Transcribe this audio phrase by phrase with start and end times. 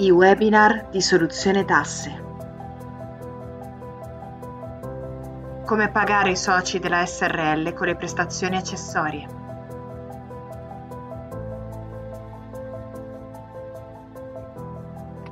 [0.00, 2.28] i webinar di Soluzione Tasse.
[5.66, 9.39] Come pagare i soci della SRL con le prestazioni accessorie.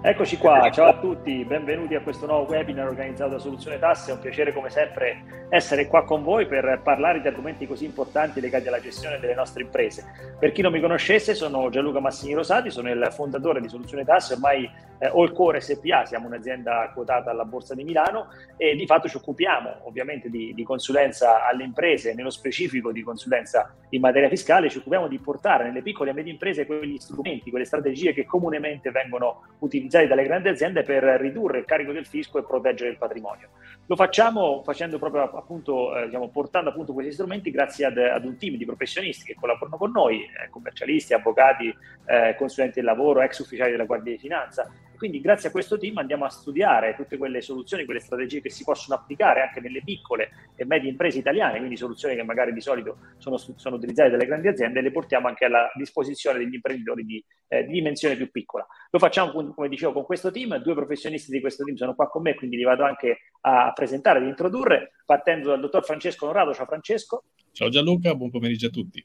[0.08, 4.10] Eccoci qua, ciao a tutti, benvenuti a questo nuovo webinar organizzato da Soluzione Tasse.
[4.10, 8.40] È un piacere come sempre essere qua con voi per parlare di argomenti così importanti
[8.40, 10.36] legati alla gestione delle nostre imprese.
[10.38, 14.32] Per chi non mi conoscesse, sono Gianluca Massini Rosati, sono il fondatore di Soluzione Tasse,
[14.32, 14.64] ormai
[14.98, 19.80] eh, Allcore SPA, siamo un'azienda quotata alla Borsa di Milano e di fatto ci occupiamo
[19.82, 25.06] ovviamente di, di consulenza alle imprese, nello specifico di consulenza in materia fiscale, ci occupiamo
[25.06, 29.96] di portare nelle piccole e medie imprese quegli strumenti, quelle strategie che comunemente vengono utilizzate
[29.98, 33.48] utilizzati dalle grandi aziende per ridurre il carico del fisco e proteggere il patrimonio.
[33.88, 38.36] Lo facciamo facendo proprio appunto, eh, diciamo, portando appunto questi strumenti grazie ad, ad, un
[38.36, 43.38] team di professionisti che collaborano con noi, eh, commercialisti, avvocati, eh, consulenti del lavoro, ex
[43.38, 47.40] ufficiali della Guardia di Finanza quindi grazie a questo team andiamo a studiare tutte quelle
[47.40, 51.76] soluzioni, quelle strategie che si possono applicare anche nelle piccole e medie imprese italiane, quindi
[51.76, 55.44] soluzioni che magari di solito sono, sono utilizzate dalle grandi aziende e le portiamo anche
[55.44, 58.66] alla disposizione degli imprenditori di, eh, di, dimensione più piccola.
[58.90, 62.22] Lo facciamo, come dicevo, con questo team, due professionisti di questo team sono qua con
[62.22, 66.52] me, quindi li vado anche a presentare, ad introdurre, partendo dal dottor Francesco Onorato.
[66.52, 67.22] Ciao Francesco.
[67.52, 69.04] Ciao Gianluca, buon pomeriggio a tutti.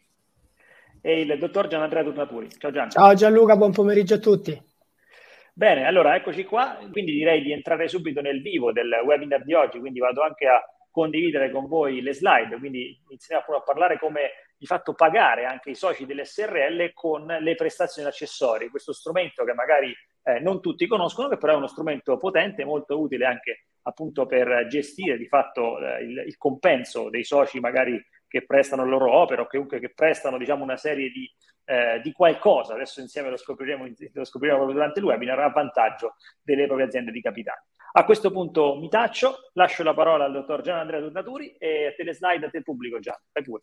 [0.99, 2.49] E il dottor Gian Andrea Tornaturi.
[2.57, 2.89] Ciao Gian.
[2.89, 4.59] Ciao Gianluca, buon pomeriggio a tutti.
[5.53, 9.77] Bene, allora eccoci qua, quindi direi di entrare subito nel vivo del webinar di oggi,
[9.77, 14.65] quindi vado anche a condividere con voi le slide, quindi iniziamo a parlare come di
[14.65, 20.39] fatto pagare anche i soci dell'SRL con le prestazioni accessorie, questo strumento che magari eh,
[20.39, 25.17] non tutti conoscono, che però è uno strumento potente, molto utile anche appunto per gestire
[25.17, 29.47] di fatto eh, il, il compenso dei soci magari che prestano le loro opere o
[29.47, 31.29] comunque che prestano diciamo una serie di
[31.65, 36.15] eh, di qualcosa, adesso insieme lo scopriremo, lo scopriremo proprio durante il webinar, a vantaggio
[36.41, 37.65] delle proprie aziende di capitale.
[37.93, 41.93] A questo punto mi taccio, lascio la parola al dottor Gian Andrea Tornaturi e a
[41.93, 43.61] te le slide, a te il pubblico Gian, vai pure.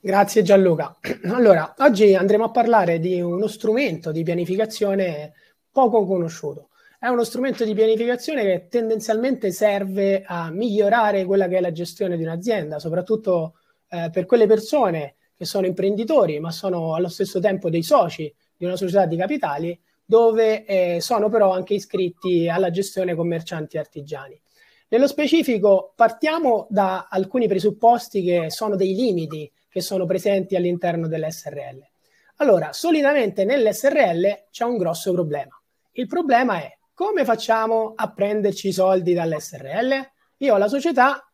[0.00, 0.96] Grazie Gianluca.
[1.30, 5.34] Allora, oggi andremo a parlare di uno strumento di pianificazione
[5.70, 6.70] poco conosciuto.
[7.00, 12.16] È uno strumento di pianificazione che tendenzialmente serve a migliorare quella che è la gestione
[12.16, 13.54] di un'azienda, soprattutto
[13.88, 18.64] eh, per quelle persone che sono imprenditori, ma sono allo stesso tempo dei soci di
[18.64, 24.40] una società di capitali, dove eh, sono però anche iscritti alla gestione commercianti e artigiani.
[24.88, 31.80] Nello specifico partiamo da alcuni presupposti che sono dei limiti che sono presenti all'interno dell'SRL.
[32.38, 35.56] Allora, solitamente nell'SRL c'è un grosso problema.
[35.92, 40.10] Il problema è come facciamo a prenderci i soldi dall'SRL?
[40.38, 41.32] Io ho la società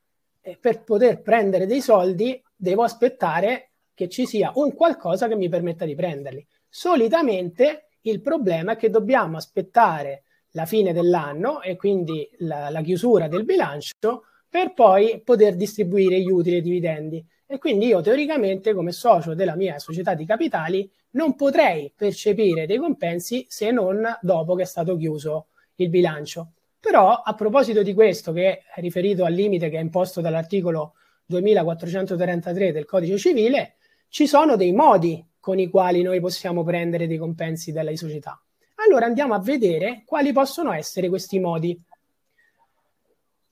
[0.61, 5.87] per poter prendere dei soldi devo aspettare che ci sia un qualcosa che mi permetta
[5.87, 6.47] di prenderli.
[6.69, 13.27] Solitamente il problema è che dobbiamo aspettare la fine dell'anno e quindi la, la chiusura
[13.27, 17.27] del bilancio per poi poter distribuire gli utili e i dividendi.
[17.47, 22.77] E quindi io teoricamente come socio della mia società di capitali non potrei percepire dei
[22.77, 25.47] compensi se non dopo che è stato chiuso
[25.77, 26.53] il bilancio.
[26.79, 30.95] Però a proposito di questo, che è riferito al limite che è imposto dall'articolo
[31.27, 33.77] 2433 del codice civile,
[34.09, 38.41] ci sono dei modi con i quali noi possiamo prendere dei compensi dalle società.
[38.87, 41.81] Allora andiamo a vedere quali possono essere questi modi.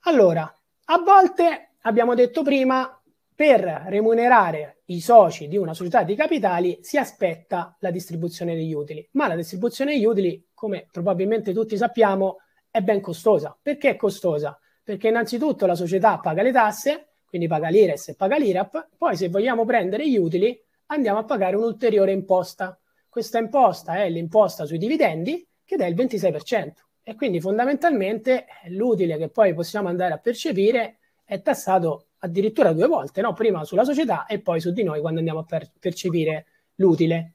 [0.00, 0.43] Allora,
[0.84, 3.00] a volte abbiamo detto prima,
[3.34, 9.09] per remunerare i soci di una società di capitali si aspetta la distribuzione degli utili,
[9.12, 12.37] ma la distribuzione degli utili, come probabilmente tutti sappiamo,
[12.71, 13.59] è ben costosa.
[13.61, 14.56] Perché è costosa?
[14.84, 19.28] Perché innanzitutto la società paga le tasse, quindi paga l'IRES e paga l'IRAP, poi se
[19.28, 20.56] vogliamo prendere gli utili
[20.87, 22.78] andiamo a pagare un'ulteriore imposta.
[23.09, 26.71] Questa imposta è l'imposta sui dividendi che è il 26%
[27.03, 33.21] e quindi fondamentalmente l'utile che poi possiamo andare a percepire è tassato addirittura due volte,
[33.21, 33.33] no?
[33.33, 36.47] prima sulla società e poi su di noi quando andiamo a per- percepire
[36.77, 37.31] l'utile.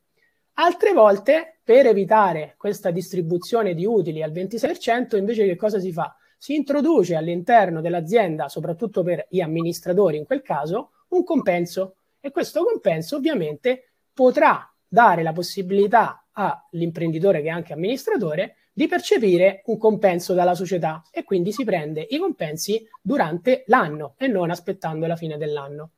[0.59, 6.15] Altre volte, per evitare questa distribuzione di utili al 26%, invece che cosa si fa?
[6.37, 12.63] si introduce all'interno dell'azienda, soprattutto per gli amministratori in quel caso, un compenso e questo
[12.63, 20.33] compenso ovviamente potrà dare la possibilità all'imprenditore che è anche amministratore di percepire un compenso
[20.33, 25.37] dalla società e quindi si prende i compensi durante l'anno e non aspettando la fine
[25.37, 25.91] dell'anno.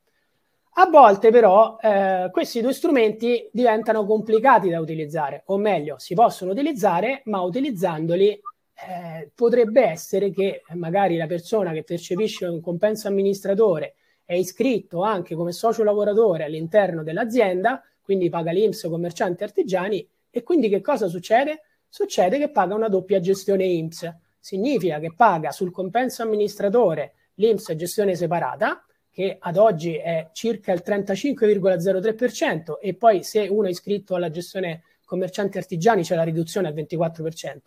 [0.81, 6.51] A volte però eh, questi due strumenti diventano complicati da utilizzare, o meglio, si possono
[6.51, 13.95] utilizzare, ma utilizzandoli eh, potrebbe essere che magari la persona che percepisce un compenso amministratore
[14.23, 20.69] è iscritto anche come socio lavoratore all'interno dell'azienda, quindi paga l'IMSS commercianti artigiani, e quindi
[20.69, 21.63] che cosa succede?
[21.89, 24.15] succede che paga una doppia gestione IMSS.
[24.39, 28.81] Significa che paga sul compenso amministratore l'IMSS gestione separata,
[29.19, 34.83] che ad oggi è circa il 35,03% e poi se uno è iscritto alla gestione
[35.03, 37.57] commercianti artigiani c'è la riduzione al 24%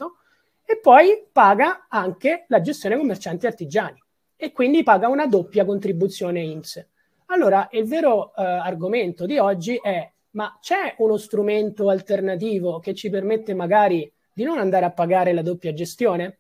[0.64, 4.02] e poi paga anche la gestione commercianti artigiani
[4.34, 6.86] e quindi paga una doppia contribuzione IMSS.
[7.26, 13.10] Allora, il vero eh, argomento di oggi è ma c'è uno strumento alternativo che ci
[13.10, 16.38] permette magari di non andare a pagare la doppia gestione?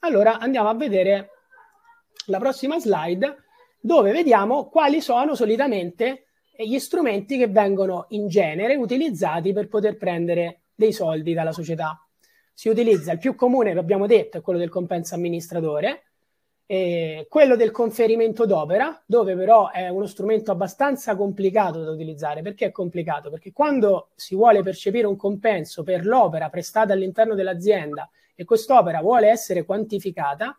[0.00, 1.30] Allora andiamo a vedere
[2.26, 3.48] la prossima slide
[3.80, 10.60] dove vediamo quali sono solitamente gli strumenti che vengono in genere utilizzati per poter prendere
[10.74, 12.04] dei soldi dalla società.
[12.52, 16.02] Si utilizza il più comune, lo abbiamo detto, è quello del compenso amministratore,
[16.66, 22.42] eh, quello del conferimento d'opera, dove però è uno strumento abbastanza complicato da utilizzare.
[22.42, 23.30] Perché è complicato?
[23.30, 29.28] Perché quando si vuole percepire un compenso per l'opera prestata all'interno dell'azienda e quest'opera vuole
[29.28, 30.56] essere quantificata,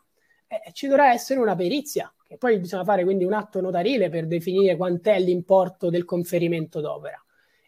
[0.47, 4.25] eh, ci dovrà essere una perizia, che poi bisogna fare quindi un atto notarile per
[4.25, 7.21] definire quant'è l'importo del conferimento d'opera.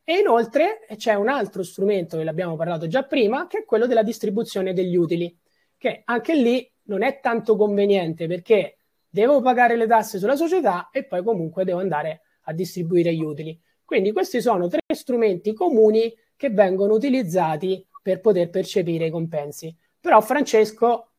[0.06, 4.04] E inoltre c'è un altro strumento che l'abbiamo parlato già prima, che è quello della
[4.04, 5.38] distribuzione degli utili,
[5.77, 8.77] che anche lì non è tanto conveniente perché
[9.10, 13.59] devo pagare le tasse sulla società e poi comunque devo andare a distribuire gli utili.
[13.83, 19.75] Quindi questi sono tre strumenti comuni che vengono utilizzati per poter percepire i compensi.
[20.00, 21.12] Però Francesco,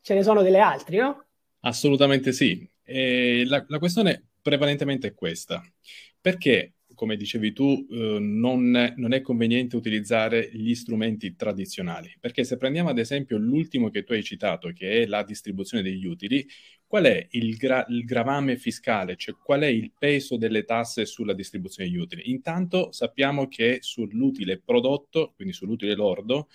[0.00, 1.25] ce ne sono delle altre, no?
[1.60, 2.68] Assolutamente sì.
[2.84, 5.62] La, la, questione prevalentemente è questa.
[6.20, 12.56] Perché come dicevi tu, eh, non, non, è conveniente utilizzare gli strumenti tradizionali, perché se
[12.56, 16.44] prendiamo ad esempio l'ultimo che tu hai citato, che è la distribuzione degli utili,
[16.86, 21.34] qual è il, gra- il gravame fiscale, cioè qual è il peso delle tasse sulla
[21.34, 22.30] distribuzione degli utili?
[22.30, 26.48] Intanto sappiamo che sull'utile prodotto, quindi sull'utile lordo,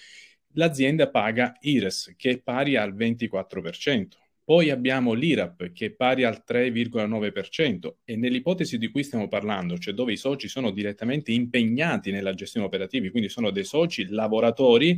[0.55, 4.20] l'azienda paga IRES, che è pari al 24%.
[4.51, 9.93] Poi abbiamo l'IRAP che è pari al 3,9% e nell'ipotesi di cui stiamo parlando, cioè
[9.93, 14.97] dove i soci sono direttamente impegnati nella gestione operativa, quindi sono dei soci lavoratori,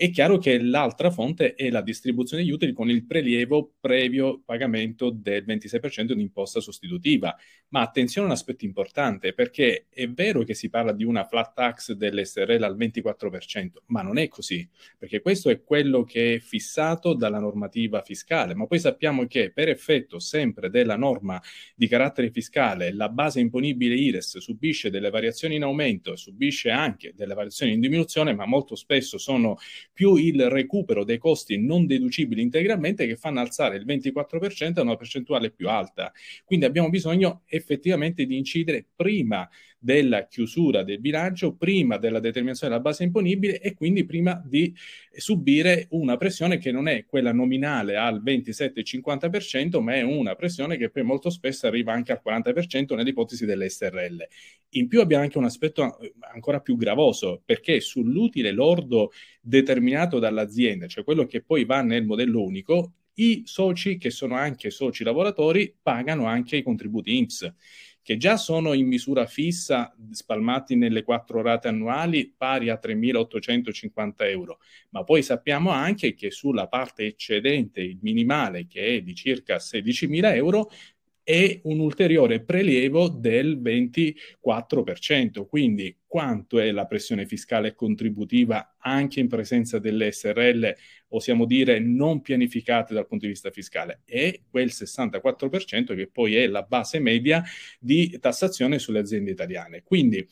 [0.00, 5.10] è chiaro che l'altra fonte è la distribuzione degli utili con il prelievo previo pagamento
[5.10, 7.36] del 26% di imposta sostitutiva.
[7.68, 11.52] Ma attenzione a un aspetto importante, perché è vero che si parla di una flat
[11.52, 14.66] tax dell'SRL al 24%, ma non è così,
[14.96, 19.68] perché questo è quello che è fissato dalla normativa fiscale, ma poi sappiamo che per
[19.68, 21.38] effetto sempre della norma
[21.74, 27.34] di carattere fiscale la base imponibile IRES subisce delle variazioni in aumento, subisce anche delle
[27.34, 29.58] variazioni in diminuzione, ma molto spesso sono
[29.92, 34.96] più il recupero dei costi non deducibili integralmente che fanno alzare il 24% a una
[34.96, 36.12] percentuale più alta.
[36.44, 39.48] Quindi abbiamo bisogno effettivamente di incidere prima
[39.82, 44.74] della chiusura del bilancio, prima della determinazione della base imponibile e quindi prima di
[45.10, 50.90] subire una pressione che non è quella nominale al 27-50%, ma è una pressione che
[50.90, 54.28] poi molto spesso arriva anche al 40% nell'ipotesi delle SRL.
[54.74, 60.86] In più abbiamo anche un aspetto eh, ancora più gravoso, perché sull'utile lordo determinato dall'azienda,
[60.86, 65.74] cioè quello che poi va nel modello unico, i soci che sono anche soci lavoratori
[65.82, 67.52] pagano anche i contributi INPS
[68.10, 74.58] che già sono in misura fissa spalmati nelle quattro rate annuali pari a 3.850 euro,
[74.88, 80.34] ma poi sappiamo anche che sulla parte eccedente, il minimale che è di circa 16.000
[80.34, 80.72] euro,
[81.22, 85.46] e un ulteriore prelievo del 24%.
[85.46, 90.74] Quindi quanto è la pressione fiscale contributiva anche in presenza delle SRL,
[91.08, 94.02] osiamo dire non pianificate dal punto di vista fiscale?
[94.04, 97.42] È quel 64% che poi è la base media
[97.78, 99.82] di tassazione sulle aziende italiane.
[99.82, 100.26] Quindi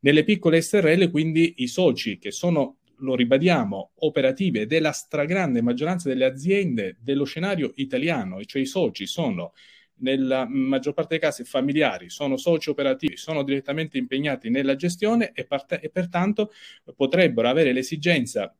[0.00, 6.24] nelle piccole SRL, quindi i soci che sono lo ribadiamo, operative della stragrande maggioranza delle
[6.24, 9.52] aziende dello scenario italiano, e cioè i soci sono
[10.00, 15.44] nella maggior parte dei casi familiari, sono soci operativi, sono direttamente impegnati nella gestione e,
[15.44, 16.52] parte- e pertanto
[16.94, 18.54] potrebbero avere l'esigenza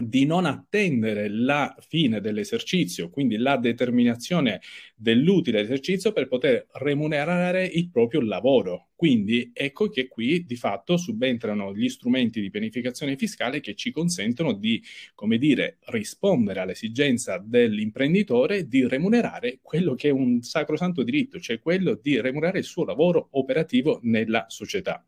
[0.00, 4.60] di non attendere la fine dell'esercizio, quindi la determinazione
[4.94, 8.88] dell'utile dell'esercizio per poter remunerare il proprio lavoro.
[9.00, 14.52] Quindi ecco che qui di fatto subentrano gli strumenti di pianificazione fiscale che ci consentono
[14.52, 14.82] di,
[15.14, 21.98] come dire, rispondere all'esigenza dell'imprenditore di remunerare quello che è un sacrosanto diritto, cioè quello
[22.00, 25.02] di remunerare il suo lavoro operativo nella società.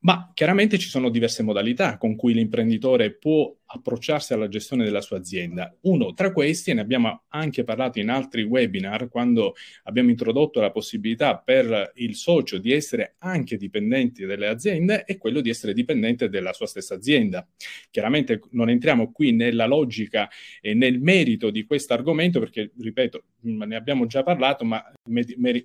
[0.00, 5.18] Ma chiaramente ci sono diverse modalità con cui l'imprenditore può approcciarsi alla gestione della sua
[5.18, 5.76] azienda.
[5.82, 10.70] Uno tra questi, e ne abbiamo anche parlato in altri webinar, quando abbiamo introdotto la
[10.70, 16.28] possibilità per il socio di essere anche dipendente delle aziende, è quello di essere dipendente
[16.28, 17.46] della sua stessa azienda.
[17.90, 20.28] Chiaramente non entriamo qui nella logica
[20.60, 24.82] e nel merito di questo argomento, perché, ripeto, ne abbiamo già parlato, ma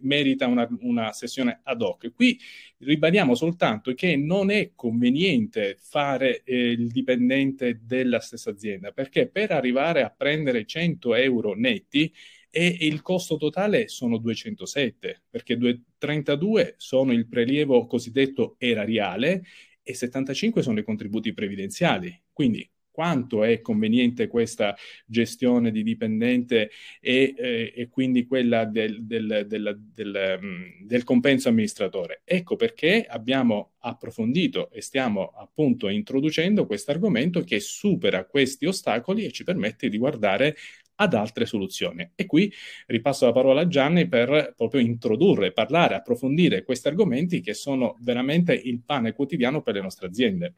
[0.02, 2.14] merita una, una sessione ad hoc.
[2.14, 2.38] Qui
[2.80, 9.52] ribadiamo soltanto che non è conveniente fare eh, il dipendente della stessa azienda, perché per
[9.52, 12.12] arrivare a prendere 100 euro netti
[12.50, 15.58] e il costo totale sono 207, perché
[15.98, 19.44] 32 sono il prelievo cosiddetto erariale
[19.84, 22.20] e 75 sono i contributi previdenziali.
[22.32, 26.70] Quindi quanto è conveniente questa gestione di dipendente
[27.02, 32.22] e, eh, e quindi quella del, del, del, mm, del compenso amministratore.
[32.24, 39.32] Ecco perché abbiamo approfondito e stiamo appunto introducendo questo argomento che supera questi ostacoli e
[39.32, 40.56] ci permette di guardare
[40.96, 42.12] ad altre soluzioni.
[42.16, 42.54] E qui
[42.88, 48.54] ripasso la parola a Gianni per proprio introdurre, parlare, approfondire questi argomenti che sono veramente
[48.54, 50.54] il pane quotidiano per le nostre aziende.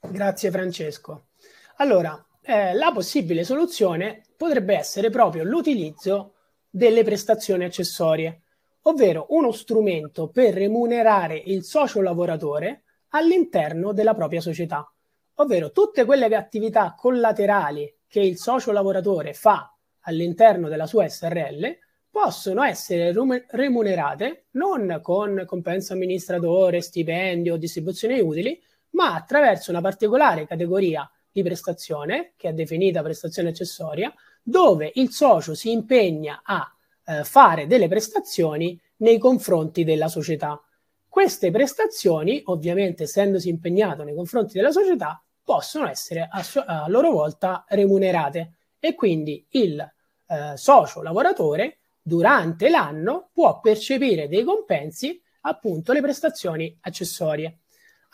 [0.00, 1.28] Grazie Francesco.
[1.78, 6.36] Allora, eh, la possibile soluzione potrebbe essere proprio l'utilizzo
[6.70, 8.44] delle prestazioni accessorie,
[8.82, 14.90] ovvero uno strumento per remunerare il socio lavoratore all'interno della propria società,
[15.34, 21.76] ovvero tutte quelle attività collaterali che il socio lavoratore fa all'interno della sua SRL
[22.08, 23.12] possono essere
[23.48, 28.58] remunerate non con compenso amministratore, stipendio, distribuzione utili,
[28.92, 31.06] ma attraverso una particolare categoria
[31.36, 34.10] di prestazione, che è definita prestazione accessoria,
[34.42, 36.66] dove il socio si impegna a
[37.04, 40.58] eh, fare delle prestazioni nei confronti della società.
[41.06, 47.10] Queste prestazioni, ovviamente essendosi impegnato nei confronti della società, possono essere a, su- a loro
[47.10, 55.92] volta remunerate e quindi il eh, socio lavoratore durante l'anno può percepire dei compensi appunto
[55.92, 57.58] le prestazioni accessorie.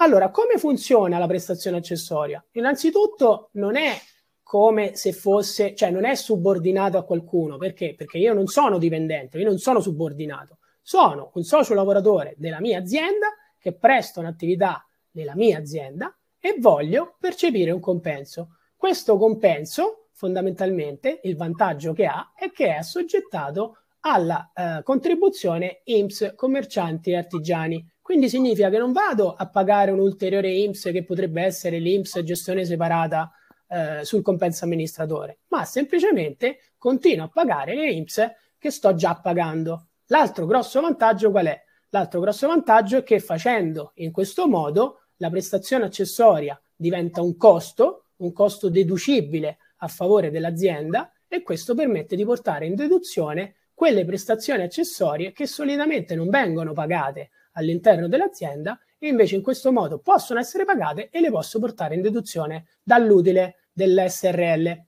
[0.02, 2.44] Allora, come funziona la prestazione accessoria?
[2.54, 3.96] Innanzitutto non è
[4.42, 7.94] come se fosse, cioè non è subordinato a qualcuno, perché?
[7.94, 12.80] Perché io non sono dipendente, io non sono subordinato, sono un socio lavoratore della mia
[12.80, 18.56] azienda che presta un'attività nella mia azienda e voglio percepire un compenso.
[18.74, 26.32] Questo compenso, fondamentalmente, il vantaggio che ha è che è assoggettato alla eh, contribuzione IMSS
[26.34, 27.88] commercianti e artigiani.
[28.02, 32.64] Quindi significa che non vado a pagare un ulteriore IMSS che potrebbe essere l'IMSS gestione
[32.64, 33.30] separata
[33.68, 39.86] eh, sul compenso amministratore, ma semplicemente continuo a pagare le IMSS che sto già pagando.
[40.06, 41.62] L'altro grosso vantaggio qual è?
[41.90, 48.06] L'altro grosso vantaggio è che facendo in questo modo la prestazione accessoria diventa un costo,
[48.16, 54.62] un costo deducibile a favore dell'azienda e questo permette di portare in deduzione quelle prestazioni
[54.62, 60.64] accessorie che solitamente non vengono pagate all'interno dell'azienda e invece in questo modo possono essere
[60.64, 64.84] pagate e le posso portare in deduzione dall'utile dell'SRL.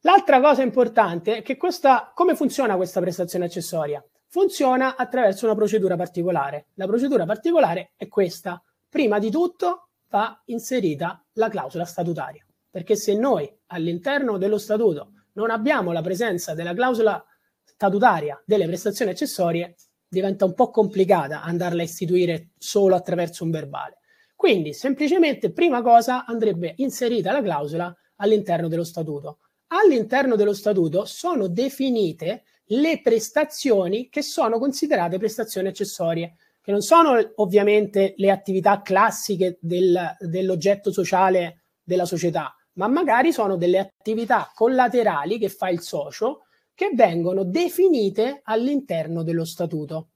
[0.00, 4.04] L'altra cosa importante è che questa, come funziona questa prestazione accessoria?
[4.26, 6.66] Funziona attraverso una procedura particolare.
[6.74, 8.62] La procedura particolare è questa.
[8.88, 15.50] Prima di tutto va inserita la clausola statutaria, perché se noi all'interno dello statuto non
[15.50, 17.24] abbiamo la presenza della clausola
[17.62, 19.74] statutaria delle prestazioni accessorie,
[20.08, 23.98] diventa un po' complicata andarla a istituire solo attraverso un verbale.
[24.34, 29.38] Quindi semplicemente, prima cosa, andrebbe inserita la clausola all'interno dello statuto.
[29.68, 37.32] All'interno dello statuto sono definite le prestazioni che sono considerate prestazioni accessorie, che non sono
[37.36, 45.38] ovviamente le attività classiche del, dell'oggetto sociale della società, ma magari sono delle attività collaterali
[45.38, 46.43] che fa il socio
[46.74, 50.08] che vengono definite all'interno dello statuto.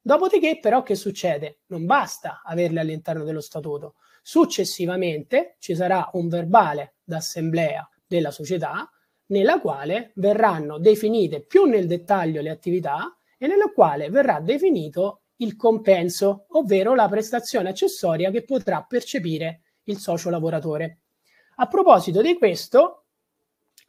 [0.00, 1.60] Dopodiché, però, che succede?
[1.66, 3.94] Non basta averle all'interno dello statuto.
[4.22, 8.90] Successivamente ci sarà un verbale d'assemblea della società
[9.26, 15.56] nella quale verranno definite più nel dettaglio le attività e nella quale verrà definito il
[15.56, 20.98] compenso, ovvero la prestazione accessoria che potrà percepire il socio lavoratore.
[21.56, 22.99] A proposito di questo,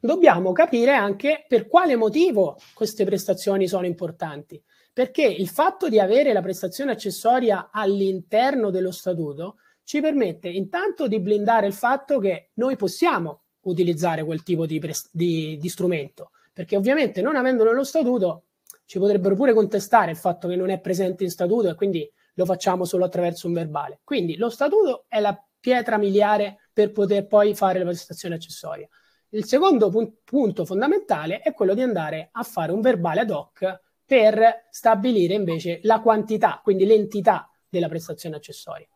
[0.02, 4.60] dobbiamo capire anche per quale motivo queste prestazioni sono importanti.
[4.92, 11.20] Perché il fatto di avere la prestazione accessoria all'interno dello statuto ci permette intanto di
[11.20, 16.76] blindare il fatto che noi possiamo utilizzare quel tipo di, pres- di, di strumento, perché
[16.76, 18.46] ovviamente non avendo nello statuto
[18.84, 22.44] ci potrebbero pure contestare il fatto che non è presente in statuto e quindi lo
[22.44, 24.00] facciamo solo attraverso un verbale.
[24.02, 28.88] Quindi lo statuto è la pietra miliare per poter poi fare la prestazione accessoria.
[29.34, 33.80] Il secondo pun- punto fondamentale è quello di andare a fare un verbale ad hoc
[34.04, 38.86] per stabilire invece la quantità, quindi l'entità della prestazione accessoria.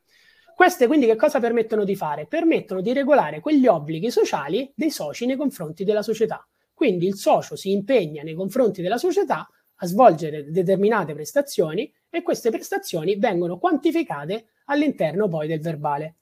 [0.55, 2.27] Queste quindi che cosa permettono di fare?
[2.27, 6.47] Permettono di regolare quegli obblighi sociali dei soci nei confronti della società.
[6.75, 12.51] Quindi il socio si impegna nei confronti della società a svolgere determinate prestazioni e queste
[12.51, 16.17] prestazioni vengono quantificate all'interno poi del verbale.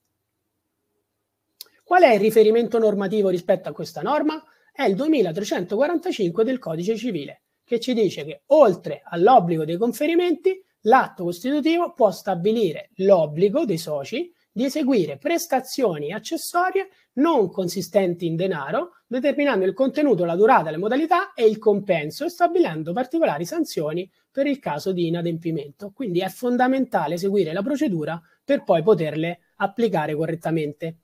[1.94, 4.42] Qual è il riferimento normativo rispetto a questa norma?
[4.72, 11.22] È il 2345 del Codice Civile, che ci dice che oltre all'obbligo dei conferimenti, l'atto
[11.22, 19.64] costitutivo può stabilire l'obbligo dei soci di eseguire prestazioni accessorie non consistenti in denaro, determinando
[19.64, 24.58] il contenuto, la durata, le modalità e il compenso e stabilendo particolari sanzioni per il
[24.58, 25.92] caso di inadempimento.
[25.94, 30.96] Quindi è fondamentale seguire la procedura per poi poterle applicare correttamente.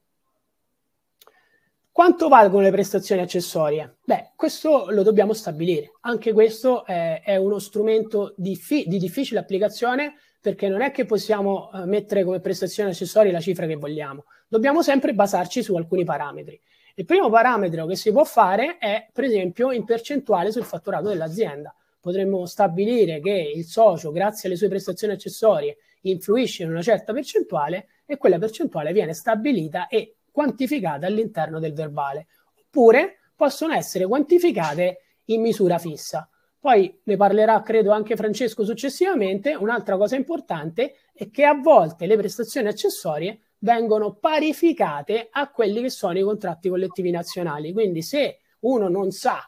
[2.01, 3.99] Quanto valgono le prestazioni accessorie?
[4.03, 5.93] Beh, questo lo dobbiamo stabilire.
[6.01, 11.05] Anche questo è, è uno strumento di, fi- di, difficile applicazione perché non è che
[11.05, 14.25] possiamo uh, mettere come prestazioni accessorie la cifra che vogliamo.
[14.49, 16.59] Dobbiamo sempre basarci su alcuni parametri.
[16.95, 21.75] Il primo parametro che si può fare è, per esempio, in percentuale sul fatturato dell'azienda.
[22.01, 27.89] Potremmo stabilire che il socio, grazie alle sue prestazioni accessorie, influisce in una certa percentuale
[28.07, 32.29] e quella percentuale viene stabilita e quantificate all'interno del verbale,
[32.65, 36.27] oppure possono essere quantificate in misura fissa.
[36.59, 39.55] Poi ne parlerà, credo, anche Francesco successivamente.
[39.55, 45.91] Un'altra cosa importante è che a volte le prestazioni accessorie vengono parificate a quelli che
[45.91, 47.73] sono i contratti collettivi nazionali.
[47.73, 49.41] Quindi se uno non sa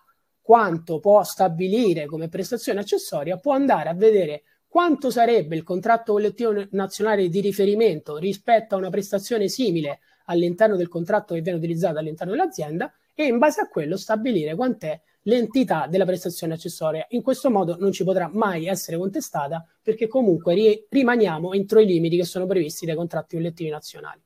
[0.42, 6.66] quanto può stabilire come prestazione accessoria, può andare a vedere quanto sarebbe il contratto collettivo
[6.70, 12.32] nazionale di riferimento rispetto a una prestazione simile all'interno del contratto che viene utilizzato all'interno
[12.32, 17.06] dell'azienda e in base a quello stabilire quant'è l'entità della prestazione accessoria.
[17.10, 21.86] In questo modo non ci potrà mai essere contestata perché comunque ri- rimaniamo entro i
[21.86, 24.20] limiti che sono previsti dai contratti collettivi nazionali.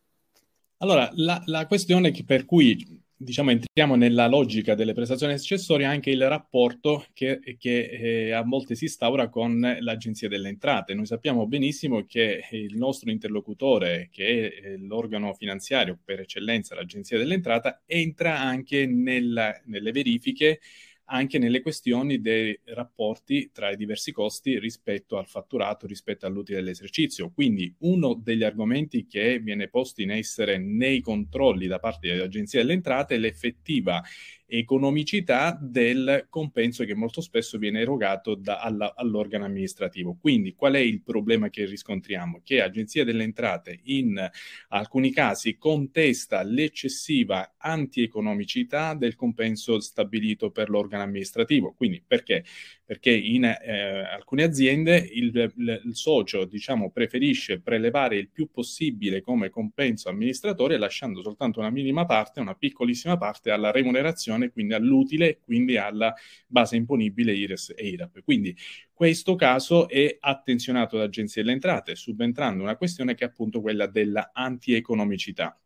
[0.79, 6.29] Allora, la, la questione per cui diciamo, entriamo nella logica delle prestazioni accessorie anche il
[6.29, 10.95] rapporto che, che eh, a volte si instaura con l'Agenzia delle Entrate.
[10.95, 17.19] Noi sappiamo benissimo che il nostro interlocutore, che è eh, l'organo finanziario per eccellenza, l'Agenzia
[17.19, 20.61] delle Entrate, entra anche nel, nelle verifiche
[21.07, 27.31] anche nelle questioni dei rapporti tra i diversi costi rispetto al fatturato, rispetto all'utile dell'esercizio.
[27.31, 32.75] Quindi uno degli argomenti che viene posto in essere nei controlli da parte dell'Agenzia delle
[32.75, 34.03] Entrate è l'effettiva
[34.47, 40.17] economicità del compenso che molto spesso viene erogato da, alla, all'organo amministrativo.
[40.21, 42.41] Quindi qual è il problema che riscontriamo?
[42.45, 44.25] Che Agenzia delle Entrate in
[44.69, 51.75] alcuni casi contesta l'eccessiva antieconomicità del compenso stabilito per l'organo amministrativo.
[51.77, 52.45] Quindi perché?
[52.85, 59.21] Perché in eh, alcune aziende il, il, il socio diciamo, preferisce prelevare il più possibile
[59.21, 65.39] come compenso amministratore lasciando soltanto una minima parte, una piccolissima parte alla remunerazione quindi all'utile,
[65.41, 66.15] quindi alla
[66.47, 68.23] base imponibile IRES e IRAP.
[68.23, 68.57] Quindi
[68.93, 74.31] questo caso è attenzionato dall'Agenzia delle Entrate, subentrando una questione che è appunto quella della
[74.33, 75.59] antieconomicità.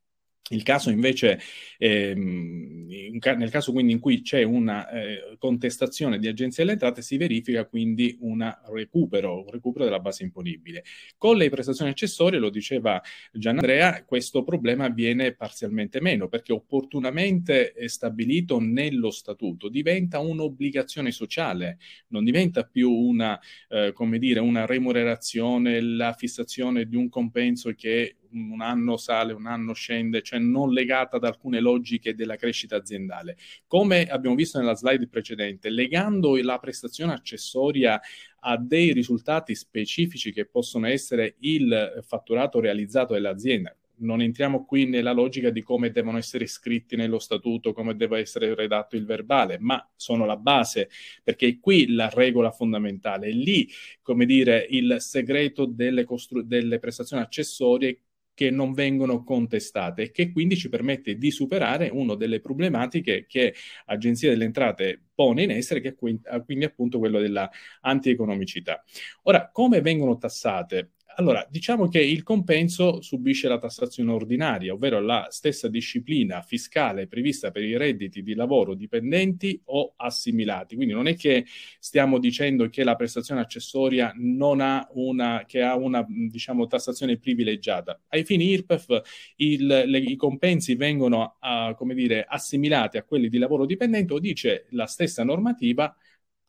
[0.52, 1.38] Il caso invece,
[1.78, 2.88] ehm,
[3.36, 7.66] nel caso quindi in cui c'è una eh, contestazione di agenzia delle entrate, si verifica
[7.66, 10.82] quindi un recupero, un recupero della base imponibile.
[11.16, 13.00] Con le prestazioni accessorie, lo diceva
[13.32, 22.24] Gianandrea, questo problema viene parzialmente meno perché opportunamente stabilito nello statuto diventa un'obbligazione sociale, non
[22.24, 28.60] diventa più una, eh, come dire, una remunerazione, la fissazione di un compenso che un
[28.60, 33.36] anno sale, un anno scende, cioè non legata ad alcune logiche della crescita aziendale.
[33.66, 38.00] Come abbiamo visto nella slide precedente, legando la prestazione accessoria
[38.40, 45.12] a dei risultati specifici che possono essere il fatturato realizzato dall'azienda, non entriamo qui nella
[45.12, 49.86] logica di come devono essere scritti nello statuto, come deve essere redatto il verbale, ma
[49.96, 50.88] sono la base,
[51.22, 53.68] perché è qui la regola fondamentale, è lì,
[54.02, 57.98] come dire, il segreto delle, costru- delle prestazioni accessorie
[58.40, 63.55] che non vengono contestate e che quindi ci permette di superare una delle problematiche che
[63.85, 67.50] Agenzia delle Entrate pone in essere, che è quindi appunto quello della
[67.83, 68.83] antieconomicità.
[69.24, 70.92] Ora, come vengono tassate?
[71.16, 77.51] Allora, diciamo che il compenso subisce la tassazione ordinaria, ovvero la stessa disciplina fiscale prevista
[77.51, 80.77] per i redditi di lavoro dipendenti o assimilati.
[80.77, 81.44] Quindi non è che
[81.79, 88.01] stiamo dicendo che la prestazione accessoria non ha una, che ha una diciamo, tassazione privilegiata.
[88.09, 89.03] Ai fini IRPEF
[89.37, 94.18] il, le, i compensi vengono a, come dire, assimilati a quelli di lavoro dipendente o
[94.18, 95.94] dice la stessa normativa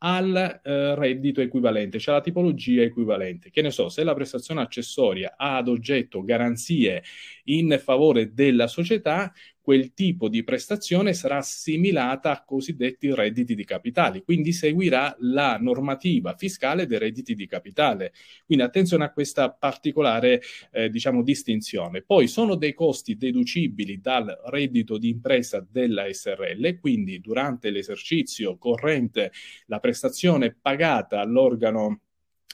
[0.03, 3.49] al eh, reddito equivalente, cioè la tipologia equivalente.
[3.49, 7.03] Che ne so, se la prestazione accessoria ha ad oggetto garanzie
[7.45, 9.31] in favore della società,
[9.61, 16.35] quel tipo di prestazione sarà assimilata a cosiddetti redditi di capitali, quindi seguirà la normativa
[16.35, 18.13] fiscale dei redditi di capitale.
[18.45, 22.01] Quindi attenzione a questa particolare eh, diciamo, distinzione.
[22.01, 29.31] Poi sono dei costi deducibili dal reddito di impresa della SRL, quindi durante l'esercizio corrente
[29.67, 32.01] la prestazione pagata all'organo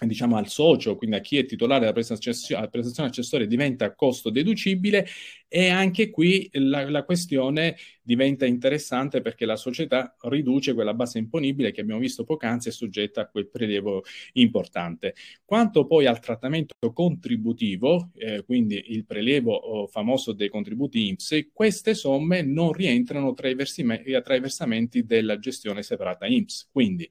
[0.05, 5.07] diciamo al socio, quindi a chi è titolare della prestazione, prestazione accessoria diventa costo deducibile
[5.47, 11.71] e anche qui la, la, questione diventa interessante perché la società riduce quella base imponibile
[11.71, 15.15] che abbiamo visto poc'anzi è soggetta a quel prelievo importante.
[15.43, 21.95] Quanto poi al trattamento contributivo, eh, quindi il prelievo oh, famoso dei contributi INPS, queste
[21.95, 26.69] somme non rientrano tra i, versime, tra i versamenti della gestione separata INPS.
[26.71, 27.09] Quindi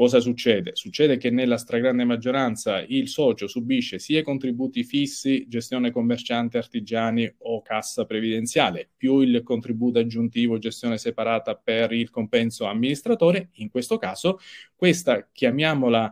[0.00, 0.70] Cosa succede?
[0.72, 7.30] Succede che nella stragrande maggioranza il socio subisce sia i contributi fissi, gestione commerciante, artigiani
[7.40, 13.50] o cassa previdenziale, più il contributo aggiuntivo, gestione separata per il compenso amministratore.
[13.56, 14.38] In questo caso,
[14.74, 16.10] questa, chiamiamola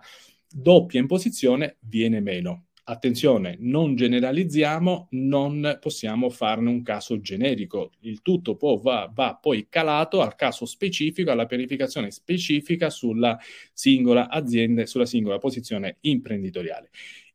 [0.51, 7.93] doppia imposizione, viene meno attenzione, non generalizziamo, non possiamo farne un caso generico.
[8.01, 13.39] Il tutto può, va, va, poi calato al caso specifico, alla pianificazione specifica sulla
[13.73, 16.91] singola azienda, sulla singola posizione imprenditoriale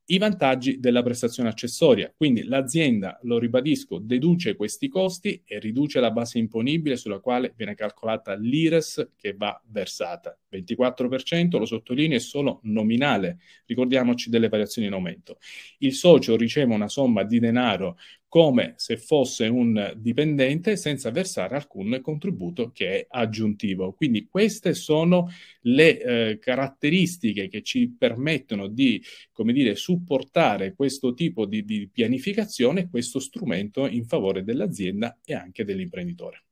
[0.05, 2.13] i vantaggi della prestazione accessoria.
[2.15, 7.75] Quindi l'azienda, lo ribadisco, deduce questi costi e riduce la base imponibile sulla quale viene
[7.75, 10.37] calcolata l'IRES che va versata.
[10.51, 13.39] 24%, lo sottolineo, è solo nominale.
[13.65, 15.37] Ricordiamoci delle variazioni in aumento.
[15.79, 17.97] Il socio riceve una somma di denaro
[18.33, 23.93] come se fosse un dipendente senza versare alcun contributo che è aggiuntivo.
[23.93, 25.29] Quindi queste sono
[25.61, 28.99] le eh, caratteristiche che ci permettono di,
[29.31, 35.63] come dire, supportare questo tipo di, di pianificazione, questo strumento in favore dell'azienda e anche
[35.63, 36.43] dell'imprenditore.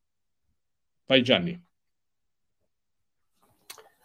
[1.08, 1.60] Vai Gianni.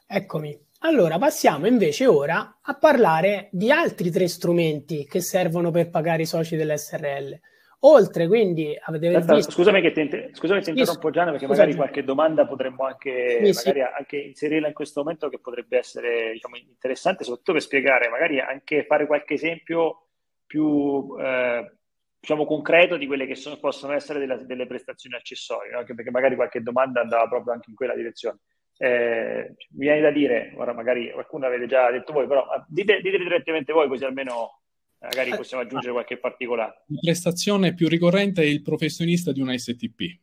[0.07, 0.59] Eccomi.
[0.79, 6.27] Allora, passiamo invece ora a parlare di altri tre strumenti che servono per pagare i
[6.27, 7.39] soci dell'SRL.
[7.89, 9.53] Oltre, quindi avete Aspetta, visto...
[9.53, 11.69] Scusami che ti, scusami ti interrompo Gianna perché scusami.
[11.69, 13.95] magari qualche domanda potremmo anche, sì, magari sì.
[13.97, 18.85] anche, inserirla in questo momento che potrebbe essere diciamo, interessante, soprattutto per spiegare, magari anche
[18.85, 20.09] fare qualche esempio
[20.47, 21.77] più eh,
[22.19, 25.79] diciamo, concreto di quelle che sono, possono essere delle, delle prestazioni accessorie, no?
[25.79, 28.41] anche perché magari qualche domanda andava proprio anche in quella direzione.
[28.79, 33.17] Eh, mi viene da dire, ora magari qualcuno avete già detto voi, però dite, dite
[33.17, 34.63] direttamente voi così almeno
[35.09, 36.85] magari eh, possiamo aggiungere qualche particolare.
[36.87, 40.19] La prestazione più ricorrente è il professionista di una STP.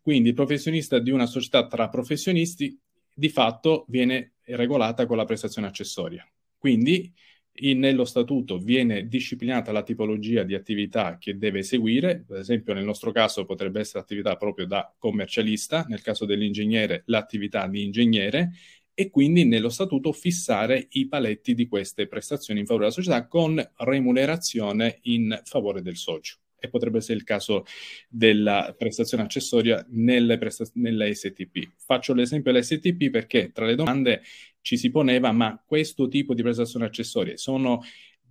[0.00, 2.78] Quindi il professionista di una società tra professionisti
[3.14, 6.28] di fatto viene regolata con la prestazione accessoria.
[6.58, 7.12] Quindi
[7.58, 12.84] in, nello statuto viene disciplinata la tipologia di attività che deve eseguire, per esempio nel
[12.84, 18.50] nostro caso potrebbe essere attività proprio da commercialista, nel caso dell'ingegnere l'attività di ingegnere
[18.94, 23.62] e quindi nello statuto fissare i paletti di queste prestazioni in favore della società con
[23.78, 26.38] remunerazione in favore del socio.
[26.58, 27.64] E potrebbe essere il caso
[28.08, 31.72] della prestazione accessoria nelle, presta- nella STP.
[31.76, 34.22] Faccio l'esempio dell'STP perché tra le domande
[34.62, 37.82] ci si poneva, ma questo tipo di prestazioni accessorie sono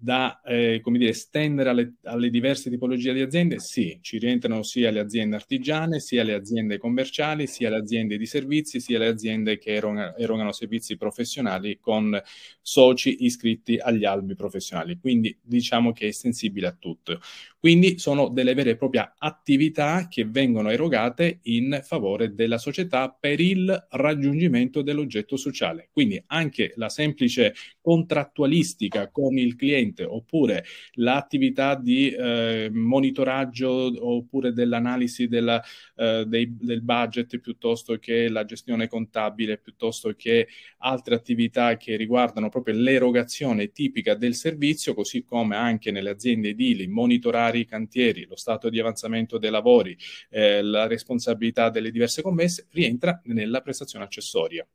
[0.04, 3.60] da eh, come dire, estendere alle, alle, diverse tipologie di aziende?
[3.60, 8.26] Sì, ci rientrano sia le aziende artigiane, sia le aziende commerciali, sia le aziende di
[8.26, 12.22] servizi, sia le aziende che erogano, erogano servizi professionali con
[12.62, 15.00] soci iscritti agli albi professionali.
[15.00, 17.22] Quindi diciamo che è estensibile a tutto.
[17.58, 23.40] Quindi sono delle vere e proprie attività che vengono erogate in favore della società per
[23.40, 25.88] il raggiungimento dell'oggetto sociale.
[25.94, 35.28] Quindi anche la semplice contrattualistica con il cliente oppure l'attività di eh, monitoraggio oppure dell'analisi
[35.28, 35.62] della,
[35.96, 40.48] eh, dei, del budget piuttosto che la gestione contabile, piuttosto che
[40.80, 46.88] altre attività che riguardano proprio l'erogazione tipica del servizio, così come anche nelle aziende edili
[46.88, 49.96] monitorare vari cantieri, lo stato di avanzamento dei lavori,
[50.30, 54.66] eh, la responsabilità delle diverse commesse, rientra nella prestazione accessoria.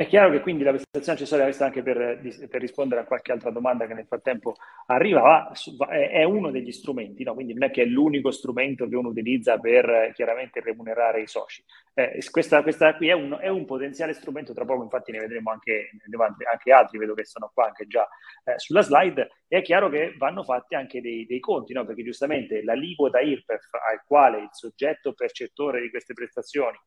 [0.00, 3.50] È chiaro che quindi la prestazione accessoria, questa anche per, per, rispondere a qualche altra
[3.50, 4.54] domanda che nel frattempo
[4.86, 5.52] arriva,
[5.90, 7.34] è uno degli strumenti, no?
[7.34, 11.62] quindi non è che è l'unico strumento che uno utilizza per chiaramente remunerare i soci.
[11.92, 15.50] Eh, questa, questa, qui è un, è un, potenziale strumento, tra poco infatti ne vedremo
[15.50, 15.90] anche,
[16.50, 18.08] anche altri, vedo che sono qua anche già
[18.44, 21.84] eh, sulla slide, e è chiaro che vanno fatti anche dei, dei conti, no?
[21.84, 26.78] perché giustamente l'aliquota IRPEF al quale il soggetto percettore di queste prestazioni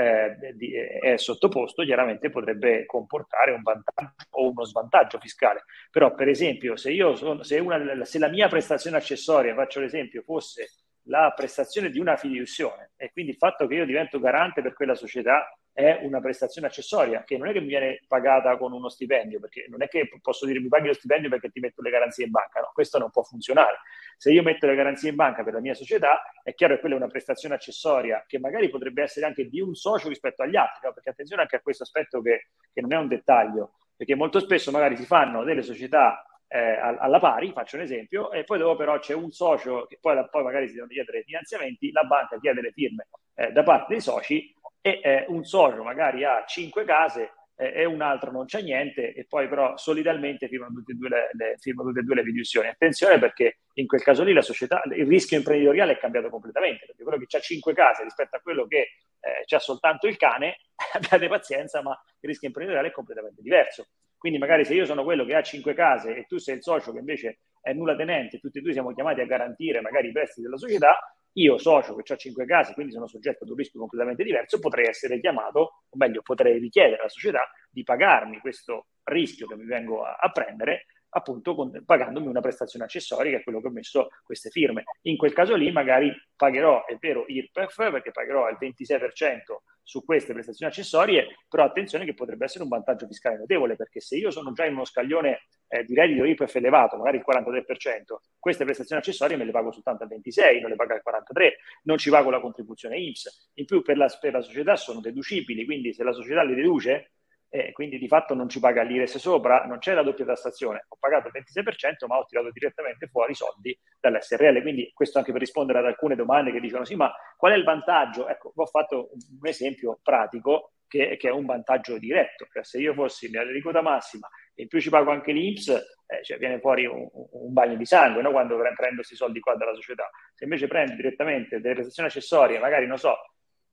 [0.00, 5.64] eh, di, è sottoposto, chiaramente potrebbe comportare un vantaggio o uno svantaggio fiscale.
[5.90, 10.22] Però, per esempio, se, io sono, se, una, se la mia prestazione accessoria, faccio l'esempio,
[10.22, 10.68] fosse
[11.04, 14.94] la prestazione di una fiduzione e quindi il fatto che io divento garante per quella
[14.94, 19.40] società è una prestazione accessoria che non è che mi viene pagata con uno stipendio,
[19.40, 22.24] perché non è che posso dire mi paghi lo stipendio perché ti metto le garanzie
[22.24, 23.78] in banca, no, questo non può funzionare.
[24.16, 26.96] Se io metto le garanzie in banca per la mia società, è chiaro che quella
[26.96, 30.86] è una prestazione accessoria che magari potrebbe essere anche di un socio rispetto agli altri,
[30.86, 30.92] no?
[30.92, 34.70] perché attenzione anche a questo aspetto che, che non è un dettaglio, perché molto spesso
[34.70, 38.98] magari si fanno delle società eh, alla pari, faccio un esempio, e poi dopo però
[38.98, 42.72] c'è un socio che poi, poi magari si devono chiedere finanziamenti, la banca chiede le
[42.72, 43.06] firme
[43.40, 47.84] eh, da parte dei soci e eh, un socio magari ha cinque case eh, e
[47.84, 51.56] un altro non c'è niente e poi però solidalmente firmano tutte e due le, le,
[51.60, 52.68] e due le fiduzioni.
[52.68, 57.02] Attenzione perché in quel caso lì la società, il rischio imprenditoriale è cambiato completamente, perché
[57.02, 58.78] quello che ha cinque case rispetto a quello che
[59.20, 60.56] eh, c'ha soltanto il cane,
[60.94, 63.88] abbiate pazienza, ma il rischio imprenditoriale è completamente diverso.
[64.16, 66.92] Quindi magari se io sono quello che ha cinque case e tu sei il socio
[66.92, 70.42] che invece è nulla tenente, tutti e due siamo chiamati a garantire magari i prestiti
[70.42, 70.98] della società,
[71.34, 74.86] io socio che ho cinque case, quindi sono soggetto ad un rischio completamente diverso, potrei
[74.86, 80.04] essere chiamato, o meglio, potrei richiedere alla società di pagarmi questo rischio che mi vengo
[80.04, 84.08] a, a prendere appunto con, pagandomi una prestazione accessoria che è quello che ho messo
[84.22, 84.84] queste firme.
[85.02, 90.32] In quel caso lì magari pagherò, è vero, IRPEF perché pagherò il 26% su queste
[90.32, 94.52] prestazioni accessorie, però attenzione che potrebbe essere un vantaggio fiscale notevole perché se io sono
[94.52, 99.36] già in uno scaglione eh, di reddito IRPEF elevato, magari il 43%, queste prestazioni accessorie
[99.36, 101.50] me le pago soltanto al 26%, non le pago al 43%,
[101.84, 103.52] non ci pago la contribuzione INPS.
[103.54, 107.12] In più per la, per la società sono deducibili, quindi se la società li deduce
[107.52, 110.96] e quindi di fatto non ci paga l'IRES sopra, non c'è la doppia tassazione, ho
[111.00, 115.40] pagato il 26% ma ho tirato direttamente fuori i soldi dall'SRL, quindi questo anche per
[115.40, 118.28] rispondere ad alcune domande che dicono sì ma qual è il vantaggio?
[118.28, 122.92] Ecco, ho fatto un esempio pratico che, che è un vantaggio diretto, cioè se io
[122.94, 125.68] fossi nell'aliquota massima e in più ci pago anche l'INPS,
[126.06, 128.30] eh, cioè viene fuori un, un, bagno di sangue no?
[128.30, 132.86] quando prendo questi soldi qua dalla società, se invece prendo direttamente delle prestazioni accessorie, magari
[132.86, 133.16] non so,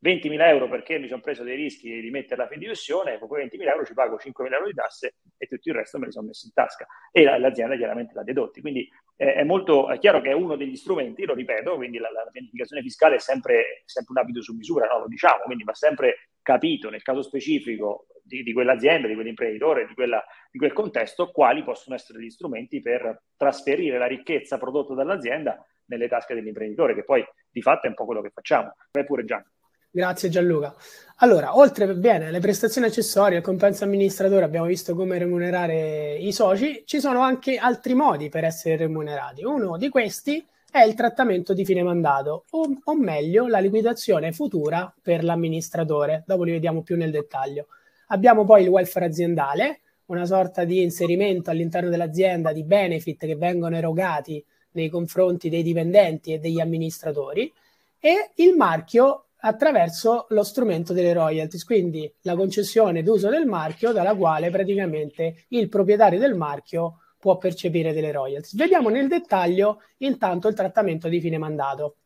[0.04, 3.68] 20.000 euro perché mi sono preso dei rischi di mettere la fiduzione, con quei 20.000
[3.68, 6.46] euro ci pago 5.000 euro di tasse e tutto il resto me li sono messi
[6.46, 8.62] in tasca e l'azienda chiaramente l'ha dedotti.
[8.62, 12.12] Quindi eh, è, molto, è chiaro che è uno degli strumenti, lo ripeto, quindi la,
[12.12, 15.00] la pianificazione fiscale è sempre, sempre, un abito su misura, no?
[15.00, 19.94] lo diciamo, quindi va sempre capito nel caso specifico di, di quell'azienda, di quell'imprenditore, di,
[19.94, 25.62] quella, di quel contesto, quali possono essere gli strumenti per trasferire la ricchezza prodotta dall'azienda
[25.88, 28.76] nelle tasche dell'imprenditore, che poi di fatto è un po' quello che facciamo.
[28.92, 29.44] Vai pure Gianni.
[29.90, 30.74] Grazie Gianluca.
[31.18, 36.84] Allora, oltre bene, alle prestazioni accessorie, al compenso amministratore, abbiamo visto come remunerare i soci,
[36.86, 39.44] ci sono anche altri modi per essere remunerati.
[39.44, 44.94] Uno di questi è il trattamento di fine mandato, o, o meglio la liquidazione futura
[45.02, 46.24] per l'amministratore.
[46.26, 47.68] Dopo li vediamo più nel dettaglio.
[48.08, 53.76] Abbiamo poi il welfare aziendale, una sorta di inserimento all'interno dell'azienda di benefit che vengono
[53.76, 57.52] erogati nei confronti dei dipendenti e degli amministratori
[58.00, 64.16] e il marchio attraverso lo strumento delle royalties, quindi la concessione d'uso del marchio dalla
[64.16, 68.56] quale praticamente il proprietario del marchio può percepire delle royalties.
[68.56, 71.98] Vediamo nel dettaglio intanto il trattamento di fine mandato.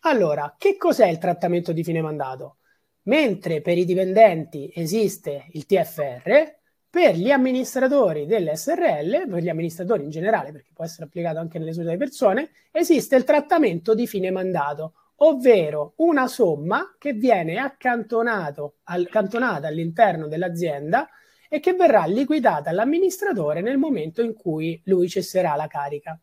[0.00, 2.56] Allora, che cos'è il trattamento di fine mandato?
[3.02, 6.58] Mentre per i dipendenti esiste il TFR,
[6.90, 11.72] per gli amministratori dell'SRL, per gli amministratori in generale, perché può essere applicato anche nelle
[11.72, 18.72] società di persone, esiste il trattamento di fine mandato, ovvero una somma che viene accantonata
[18.84, 21.08] all'interno dell'azienda
[21.52, 26.16] e che verrà liquidata all'amministratore nel momento in cui lui cesserà la carica.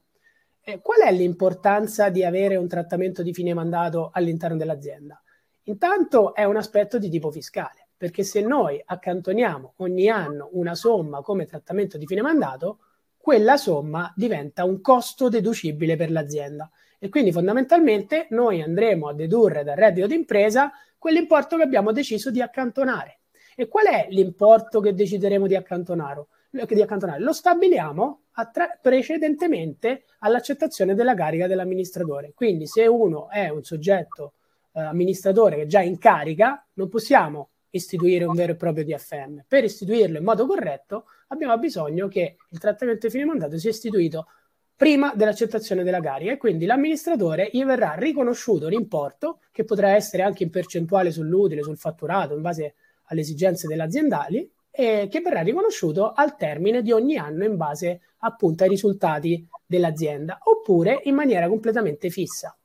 [0.62, 5.22] Eh, qual è l'importanza di avere un trattamento di fine mandato all'interno dell'azienda?
[5.64, 11.22] Intanto è un aspetto di tipo fiscale, perché se noi accantoniamo ogni anno una somma
[11.22, 12.80] come trattamento di fine mandato,
[13.18, 19.66] quella somma diventa un costo deducibile per l'azienda e quindi fondamentalmente noi andremo a dedurre
[19.66, 23.17] dal reddito d'impresa quell'importo che abbiamo deciso di accantonare.
[23.60, 26.28] E qual è l'importo che decideremo di accantonare?
[26.52, 27.20] Di accantonare?
[27.20, 32.34] Lo stabiliamo attra- precedentemente all'accettazione della carica dell'amministratore.
[32.36, 34.34] Quindi se uno è un soggetto
[34.74, 39.46] eh, amministratore che è già in carica, non possiamo istituire un vero e proprio TFM.
[39.48, 44.28] Per istituirlo in modo corretto abbiamo bisogno che il trattamento di fine mandato sia istituito
[44.76, 50.44] prima dell'accettazione della carica e quindi l'amministratore gli verrà riconosciuto l'importo che potrà essere anche
[50.44, 52.76] in percentuale sull'utile, sul fatturato, in base
[53.08, 58.02] alle esigenze delle aziendali e che verrà riconosciuto al termine di ogni anno in base
[58.20, 62.56] appunto ai risultati dell'azienda oppure in maniera completamente fissa.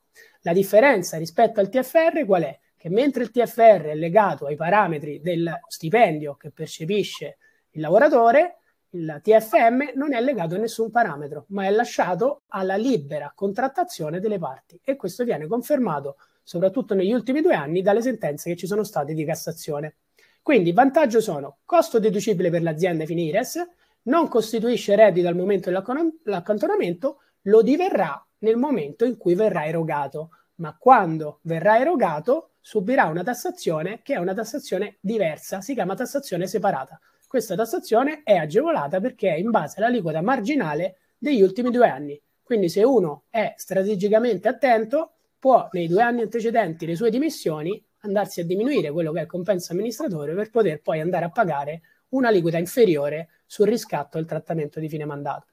[0.41, 2.59] La differenza rispetto al TFR qual è?
[2.75, 7.37] Che mentre il TFR è legato ai parametri del stipendio che percepisce
[7.71, 8.57] il lavoratore,
[8.89, 14.37] il TFM non è legato a nessun parametro, ma è lasciato alla libera contrattazione delle
[14.37, 18.83] parti e questo viene confermato soprattutto negli ultimi due anni dalle sentenze che ci sono
[18.83, 19.95] state di Cassazione.
[20.43, 23.65] Quindi vantaggio sono costo deducibile per l'azienda Finires,
[24.03, 30.75] non costituisce reddito al momento dell'accantonamento, lo diverrà nel momento in cui verrà erogato, ma
[30.77, 36.99] quando verrà erogato subirà una tassazione che è una tassazione diversa, si chiama tassazione separata.
[37.25, 42.21] Questa tassazione è agevolata perché è in base all'aliquota marginale degli ultimi due anni.
[42.43, 48.41] Quindi se uno è strategicamente attento, può nei due anni antecedenti le sue dimissioni andarsi
[48.41, 52.57] a diminuire quello che è il compenso amministratore per poter poi andare a pagare un'aliquota
[52.57, 55.47] inferiore sul riscatto del trattamento di fine mandato.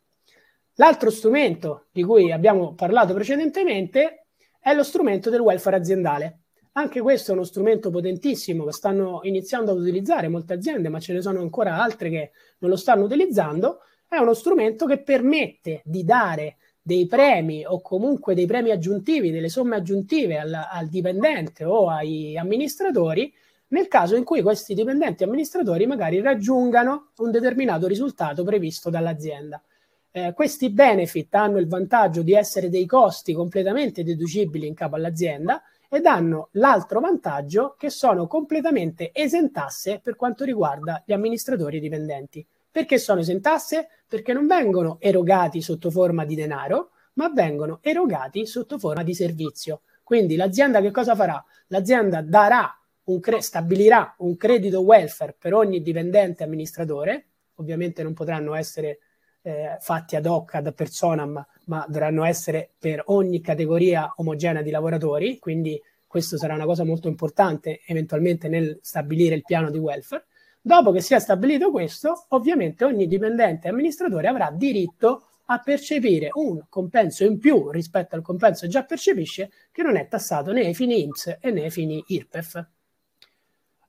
[0.74, 4.26] L'altro strumento di cui abbiamo parlato precedentemente
[4.58, 6.40] è lo strumento del welfare aziendale.
[6.72, 11.12] Anche questo è uno strumento potentissimo che stanno iniziando ad utilizzare molte aziende, ma ce
[11.12, 13.80] ne sono ancora altre che non lo stanno utilizzando.
[14.08, 19.48] È uno strumento che permette di dare dei premi o comunque dei premi aggiuntivi, delle
[19.48, 23.32] somme aggiuntive al, al dipendente o ai amministratori
[23.70, 29.62] nel caso in cui questi dipendenti amministratori magari raggiungano un determinato risultato previsto dall'azienda.
[30.10, 35.62] Eh, questi benefit hanno il vantaggio di essere dei costi completamente deducibili in capo all'azienda
[35.88, 42.44] ed hanno l'altro vantaggio che sono completamente esentasse per quanto riguarda gli amministratori dipendenti.
[42.70, 43.88] Perché sono esentasse?
[44.06, 49.82] Perché non vengono erogati sotto forma di denaro, ma vengono erogati sotto forma di servizio.
[50.02, 51.42] Quindi l'azienda che cosa farà?
[51.68, 52.72] L'azienda darà
[53.04, 58.98] un cre- stabilirà un credito welfare per ogni dipendente amministratore, ovviamente non potranno essere
[59.42, 65.38] eh, fatti ad hoc ad personam, ma dovranno essere per ogni categoria omogenea di lavoratori,
[65.38, 70.26] quindi questo sarà una cosa molto importante eventualmente nel stabilire il piano di welfare.
[70.62, 77.24] Dopo che sia stabilito questo, ovviamente ogni dipendente amministratore avrà diritto a percepire un compenso
[77.24, 81.02] in più rispetto al compenso che già percepisce, che non è tassato né ai fini
[81.02, 82.66] IMSS e né ai fini IRPEF.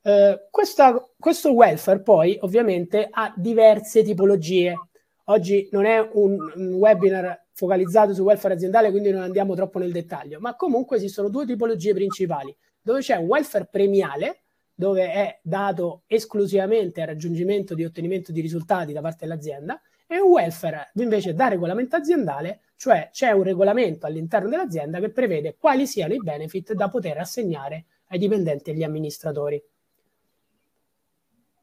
[0.04, 4.74] Eh, questa, questo welfare poi ovviamente ha diverse tipologie.
[5.26, 9.92] Oggi non è un, un webinar focalizzato sul welfare aziendale, quindi non andiamo troppo nel
[9.92, 14.41] dettaglio, ma comunque esistono due tipologie principali, dove c'è un welfare premiale,
[14.82, 20.32] dove è dato esclusivamente al raggiungimento di ottenimento di risultati da parte dell'azienda, e un
[20.32, 26.16] welfare invece da regolamento aziendale, cioè c'è un regolamento all'interno dell'azienda che prevede quali siano
[26.16, 29.64] i benefit da poter assegnare ai dipendenti e agli amministratori.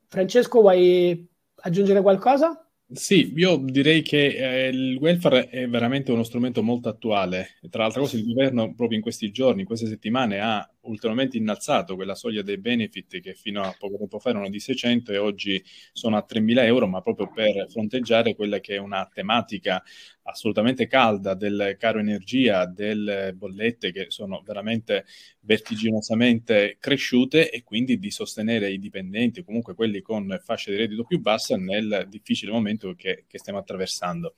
[0.06, 2.64] Francesco, vuoi aggiungere qualcosa?
[2.90, 7.58] Sì, io direi che eh, il welfare è veramente uno strumento molto attuale.
[7.68, 12.14] Tra l'altro il governo proprio in questi giorni, in queste settimane, ha ulteriormente innalzato quella
[12.14, 16.16] soglia dei benefit che fino a poco tempo fa erano di 600 e oggi sono
[16.16, 19.82] a 3.000 euro, ma proprio per fronteggiare quella che è una tematica
[20.28, 25.06] assolutamente calda del caro energia, delle bollette che sono veramente
[25.40, 31.20] vertiginosamente cresciute e quindi di sostenere i dipendenti comunque quelli con fasce di reddito più
[31.20, 34.34] bassa nel difficile momento che, che stiamo attraversando.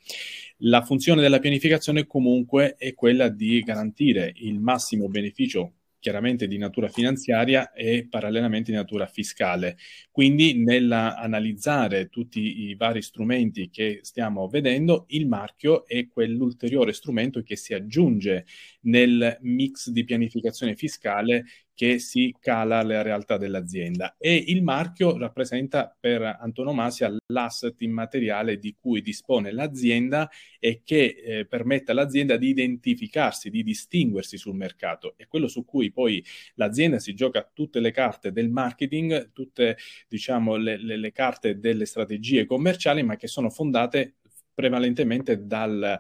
[0.59, 6.89] La funzione della pianificazione comunque è quella di garantire il massimo beneficio chiaramente di natura
[6.89, 9.77] finanziaria e parallelamente di natura fiscale.
[10.11, 17.55] Quindi nell'analizzare tutti i vari strumenti che stiamo vedendo, il marchio è quell'ulteriore strumento che
[17.55, 18.47] si aggiunge
[18.83, 21.45] nel mix di pianificazione fiscale
[21.81, 28.77] che si cala alla realtà dell'azienda e il marchio rappresenta per antonomasia l'asset immateriale di
[28.79, 35.15] cui dispone l'azienda e che eh, permette all'azienda di identificarsi, di distinguersi sul mercato.
[35.17, 36.23] È quello su cui poi
[36.57, 41.87] l'azienda si gioca tutte le carte del marketing, tutte diciamo le, le, le carte delle
[41.87, 44.17] strategie commerciali, ma che sono fondate
[44.61, 45.99] prevalentemente dal,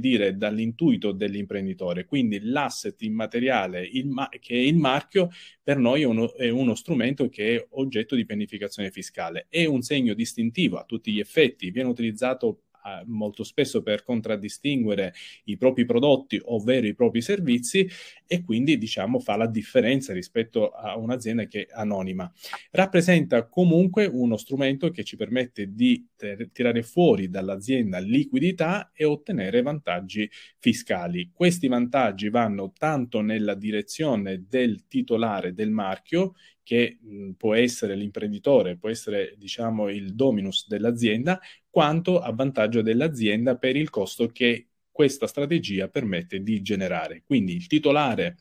[0.00, 2.06] dire, dall'intuito dell'imprenditore.
[2.06, 5.28] Quindi l'asset immateriale il ma- che è il marchio
[5.62, 9.46] per noi è uno, è uno strumento che è oggetto di pianificazione fiscale.
[9.50, 12.62] È un segno distintivo a tutti gli effetti, viene utilizzato
[13.06, 17.88] molto spesso per contraddistinguere i propri prodotti, ovvero i propri servizi,
[18.26, 22.30] e quindi diciamo fa la differenza rispetto a un'azienda che è anonima.
[22.70, 29.62] Rappresenta comunque uno strumento che ci permette di ter- tirare fuori dall'azienda liquidità e ottenere
[29.62, 31.30] vantaggi fiscali.
[31.32, 36.34] Questi vantaggi vanno tanto nella direzione del titolare del marchio,
[36.68, 36.98] che
[37.38, 41.40] può essere l'imprenditore, può essere diciamo il dominus dell'azienda,
[41.78, 47.22] quanto a vantaggio dell'azienda per il costo che questa strategia permette di generare.
[47.24, 48.36] Quindi il titolare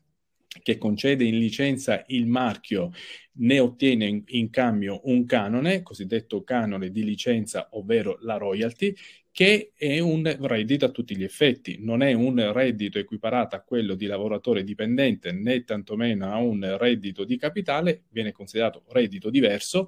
[0.63, 2.89] che concede in licenza il marchio
[3.33, 8.95] ne ottiene in, in, cambio un canone, cosiddetto canone di licenza, ovvero la royalty,
[9.31, 13.93] che è un reddito a tutti gli effetti, non è un reddito equiparato a quello
[13.93, 19.87] di lavoratore dipendente né tantomeno a un reddito di capitale, viene considerato reddito diverso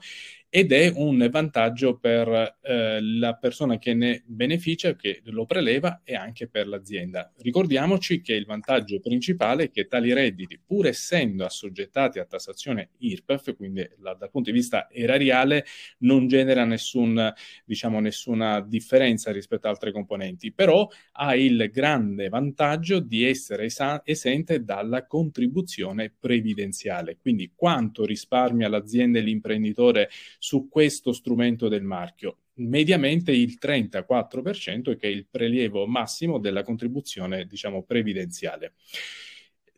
[0.52, 6.16] ed è un vantaggio per eh, la persona che ne beneficia, che lo preleva e
[6.16, 7.32] anche per l'azienda.
[7.38, 13.56] Ricordiamoci che il vantaggio principale è che tali redditi, pur essendo assoggettati a tassazione IRPEF,
[13.56, 15.66] quindi la, dal punto di vista erariale,
[16.00, 17.32] non genera nessun,
[17.64, 24.02] diciamo, nessuna differenza rispetto ad altre componenti, però ha il grande vantaggio di essere esa-
[24.04, 27.18] esente dalla contribuzione previdenziale.
[27.22, 30.10] Quindi quanto risparmia l'azienda e l'imprenditore
[30.40, 32.38] su questo strumento del marchio.
[32.56, 38.74] Mediamente il 34% che è il prelievo massimo della contribuzione, diciamo, previdenziale.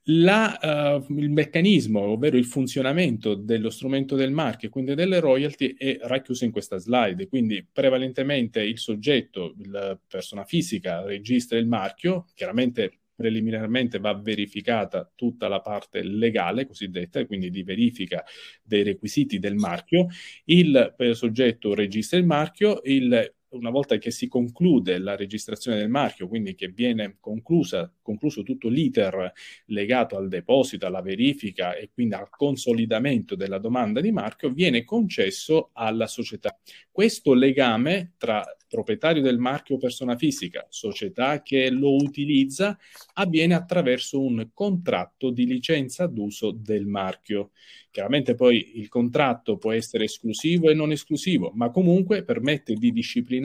[0.05, 5.75] La, uh, il meccanismo, ovvero il funzionamento dello strumento del marchio e quindi delle royalty
[5.77, 12.25] è racchiuso in questa slide, quindi prevalentemente il soggetto, la persona fisica registra il marchio,
[12.33, 18.23] chiaramente preliminarmente va verificata tutta la parte legale cosiddetta, quindi di verifica
[18.63, 20.07] dei requisiti del marchio.
[20.45, 25.89] Il eh, soggetto registra il marchio, il una volta che si conclude la registrazione del
[25.89, 29.31] marchio, quindi che viene conclusa, concluso tutto l'iter
[29.65, 35.69] legato al deposito, alla verifica e quindi al consolidamento della domanda di marchio, viene concesso
[35.73, 36.57] alla società.
[36.91, 42.77] Questo legame tra proprietario del marchio persona fisica, società che lo utilizza,
[43.15, 47.51] avviene attraverso un contratto di licenza d'uso del marchio.
[47.91, 53.40] Chiaramente poi il contratto può essere esclusivo e non esclusivo, ma comunque permette di disciplinare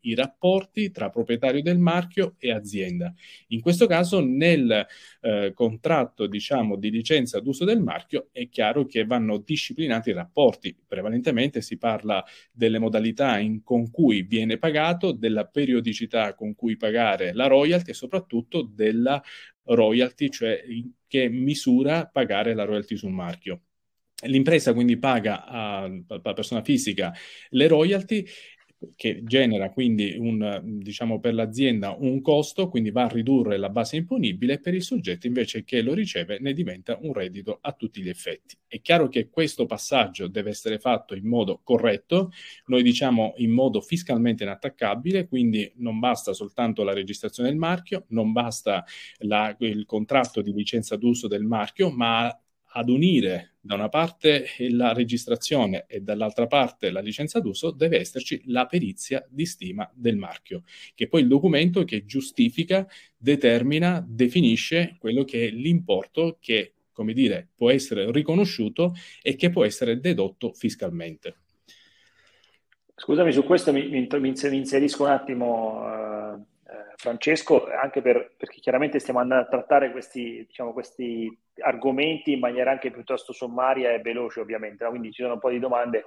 [0.00, 3.12] i rapporti tra proprietario del marchio e azienda.
[3.48, 4.86] In questo caso nel
[5.20, 10.76] eh, contratto diciamo, di licenza d'uso del marchio è chiaro che vanno disciplinati i rapporti.
[10.86, 17.32] Prevalentemente si parla delle modalità in, con cui viene pagato, della periodicità con cui pagare
[17.32, 19.22] la royalty e soprattutto della
[19.64, 20.62] royalty, cioè
[21.06, 23.62] che misura pagare la royalty sul marchio.
[24.22, 27.14] L'impresa quindi paga alla persona fisica
[27.50, 28.26] le royalty
[28.94, 33.96] che genera quindi un, diciamo, per l'azienda un costo, quindi va a ridurre la base
[33.96, 38.08] imponibile, per il soggetto invece che lo riceve ne diventa un reddito a tutti gli
[38.08, 38.56] effetti.
[38.66, 42.30] È chiaro che questo passaggio deve essere fatto in modo corretto,
[42.66, 48.32] noi diciamo in modo fiscalmente inattaccabile, quindi non basta soltanto la registrazione del marchio, non
[48.32, 48.84] basta
[49.18, 52.32] la, il contratto di licenza d'uso del marchio, ma
[52.78, 58.40] ad unire da una parte la registrazione e dall'altra parte la licenza d'uso, deve esserci
[58.46, 60.62] la perizia di stima del marchio,
[60.94, 67.12] che è poi il documento che giustifica, determina, definisce quello che è l'importo che, come
[67.12, 71.38] dire, può essere riconosciuto e che può essere dedotto fiscalmente.
[72.94, 75.80] Scusami, su questo mi, mi, mi inserisco un attimo.
[75.80, 76.56] Uh
[77.00, 82.72] Francesco, anche per, perché chiaramente stiamo andando a trattare questi, diciamo, questi, argomenti in maniera
[82.72, 84.82] anche piuttosto sommaria e veloce, ovviamente.
[84.82, 84.90] No?
[84.90, 86.04] Quindi ci sono un po' di domande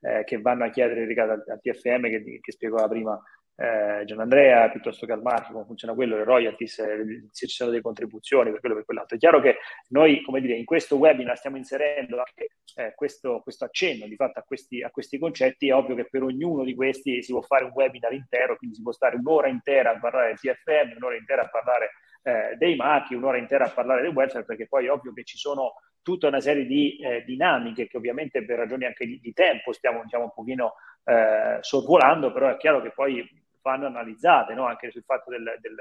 [0.00, 3.22] eh, che vanno a chiedere riguardo al TFM che, che spiegava prima
[3.56, 7.54] eh, Gian Andrea, piuttosto che al marchio, come funziona quello, le royalties, eh, se ci
[7.54, 9.16] sono delle contribuzioni per quello e per quell'altro.
[9.16, 13.64] È chiaro che noi, come dire, in questo webinar stiamo inserendo anche eh, questo, questo,
[13.64, 15.68] accenno di fatto a questi, a questi, concetti.
[15.68, 18.82] È ovvio che per ognuno di questi si può fare un webinar intero, quindi si
[18.82, 21.90] può stare un'ora intera a parlare del TFM, un'ora intera a parlare
[22.22, 25.36] eh, dei marchi, un'ora intera a parlare del welfare, perché poi è ovvio che ci
[25.36, 29.72] sono tutta una serie di eh, dinamiche che ovviamente per ragioni anche di, di tempo
[29.72, 30.74] stiamo diciamo, un pochino
[31.04, 33.28] eh, sorvolando, però è chiaro che poi
[33.62, 34.66] vanno analizzate no?
[34.66, 35.76] anche sul fatto del, del,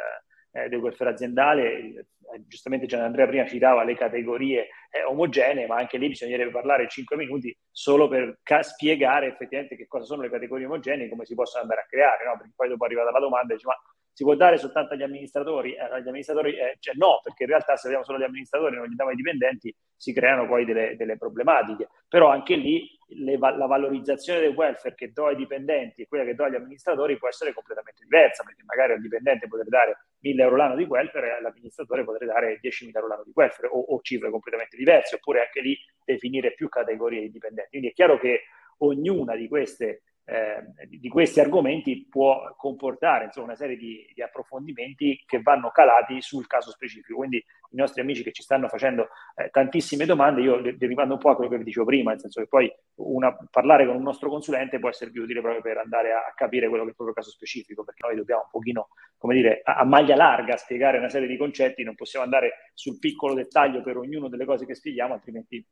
[0.52, 1.74] eh, del welfare aziendale.
[1.74, 2.06] Eh,
[2.48, 7.16] giustamente Gian Andrea prima citava le categorie eh, omogenee, ma anche lì bisognerebbe parlare 5
[7.16, 11.34] minuti solo per ca- spiegare effettivamente che cosa sono le categorie omogenee e come si
[11.34, 12.38] possono andare a creare, no?
[12.38, 13.78] perché poi dopo arriva la domanda e dice ma
[14.14, 15.74] si può dare soltanto agli amministratori?
[15.74, 18.78] Eh, agli amministratori eh, cioè no, perché in realtà se abbiamo solo gli amministratori e
[18.80, 21.90] non gli diamo ai dipendenti si creano poi delle, delle problematiche.
[22.08, 26.36] Però anche lì le, la valorizzazione del welfare che do ai dipendenti e quella che
[26.36, 30.56] do agli amministratori può essere completamente diversa, perché magari al dipendente potrei dare 1000 euro
[30.56, 34.30] l'anno di welfare e all'amministratore potrei dare 10.000 euro l'anno di welfare o, o cifre
[34.30, 37.70] completamente diverse, oppure anche lì definire più categorie di dipendenti.
[37.70, 38.44] Quindi è chiaro che
[38.78, 45.24] ognuna di queste eh, di questi argomenti può comportare insomma, una serie di, di, approfondimenti
[45.26, 47.18] che vanno calati sul caso specifico.
[47.18, 51.32] Quindi i nostri amici che ci stanno facendo eh, tantissime domande, io derivando un po'
[51.32, 54.30] a quello che vi dicevo prima, nel senso che poi una, parlare con un nostro
[54.30, 57.16] consulente può essere più utile proprio per andare a, capire quello che è il proprio
[57.16, 61.10] caso specifico, perché noi dobbiamo un pochino, come dire, a, a maglia larga spiegare una
[61.10, 65.14] serie di concetti, non possiamo andare sul piccolo dettaglio per ognuno delle cose che spieghiamo,
[65.14, 65.66] altrimenti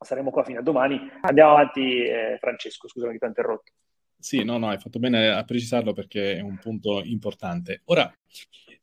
[0.00, 1.00] saremo qua fino a domani.
[1.22, 3.72] Andiamo avanti, eh, Francesco, scusami che ti ho interrotto.
[4.18, 7.82] Sì, no, no, hai fatto bene a precisarlo perché è un punto importante.
[7.86, 8.12] Ora,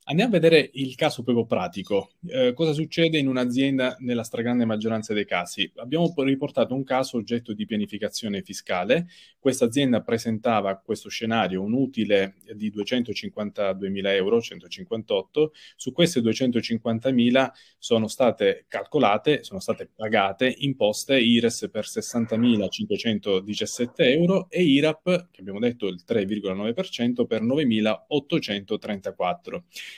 [0.06, 2.12] Andiamo a vedere il caso proprio pratico.
[2.28, 5.72] Eh, cosa succede in un'azienda nella stragrande maggioranza dei casi?
[5.78, 9.08] Abbiamo riportato un caso oggetto di pianificazione fiscale.
[9.40, 15.54] Questa azienda presentava questo scenario un utile di 252.000 euro, 158.
[15.78, 24.64] Su queste 250.000 sono state calcolate, sono state pagate imposte IRES per 60.517 euro e
[24.64, 29.33] IRAP, che abbiamo detto il 3,9%, per 9.834.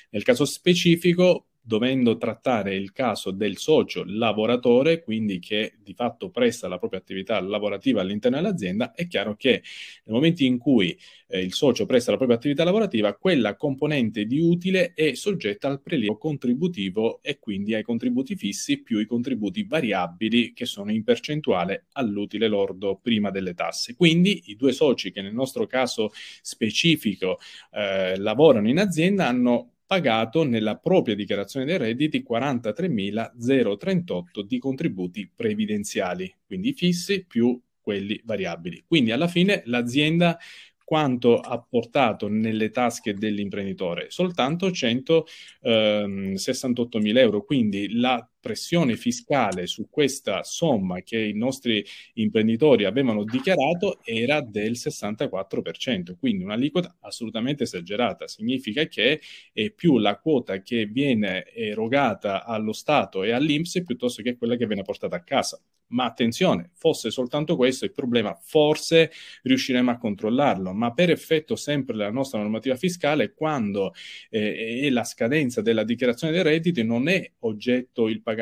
[0.09, 6.67] Nel caso specifico, dovendo trattare il caso del socio lavoratore, quindi che di fatto presta
[6.67, 9.63] la propria attività lavorativa all'interno dell'azienda, è chiaro che
[10.03, 10.95] nel momento in cui
[11.27, 15.81] eh, il socio presta la propria attività lavorativa, quella componente di utile è soggetta al
[15.81, 21.85] prelievo contributivo e quindi ai contributi fissi più i contributi variabili che sono in percentuale
[21.93, 23.95] all'utile lordo prima delle tasse.
[23.95, 26.11] Quindi i due soci che nel nostro caso
[26.43, 27.39] specifico
[27.71, 36.33] eh, lavorano in azienda hanno pagato nella propria dichiarazione dei redditi 43.038 di contributi previdenziali,
[36.45, 38.83] quindi fissi più quelli variabili.
[38.87, 40.39] Quindi alla fine l'azienda
[40.83, 44.07] quanto ha portato nelle tasche dell'imprenditore?
[44.09, 47.43] Soltanto 168 mila euro.
[47.43, 51.83] Quindi la pressione fiscale su questa somma che i nostri
[52.13, 58.27] imprenditori avevano dichiarato era del 64%, quindi un'aliquota assolutamente esagerata.
[58.27, 59.19] Significa che
[59.51, 64.67] è più la quota che viene erogata allo Stato e all'Inps piuttosto che quella che
[64.67, 65.59] viene portata a casa.
[65.87, 69.11] Ma attenzione, fosse soltanto questo il problema, forse
[69.43, 73.93] riusciremo a controllarlo, ma per effetto sempre della nostra normativa fiscale, quando
[74.29, 78.34] eh, è la scadenza della dichiarazione dei redditi, non è oggetto il pagamento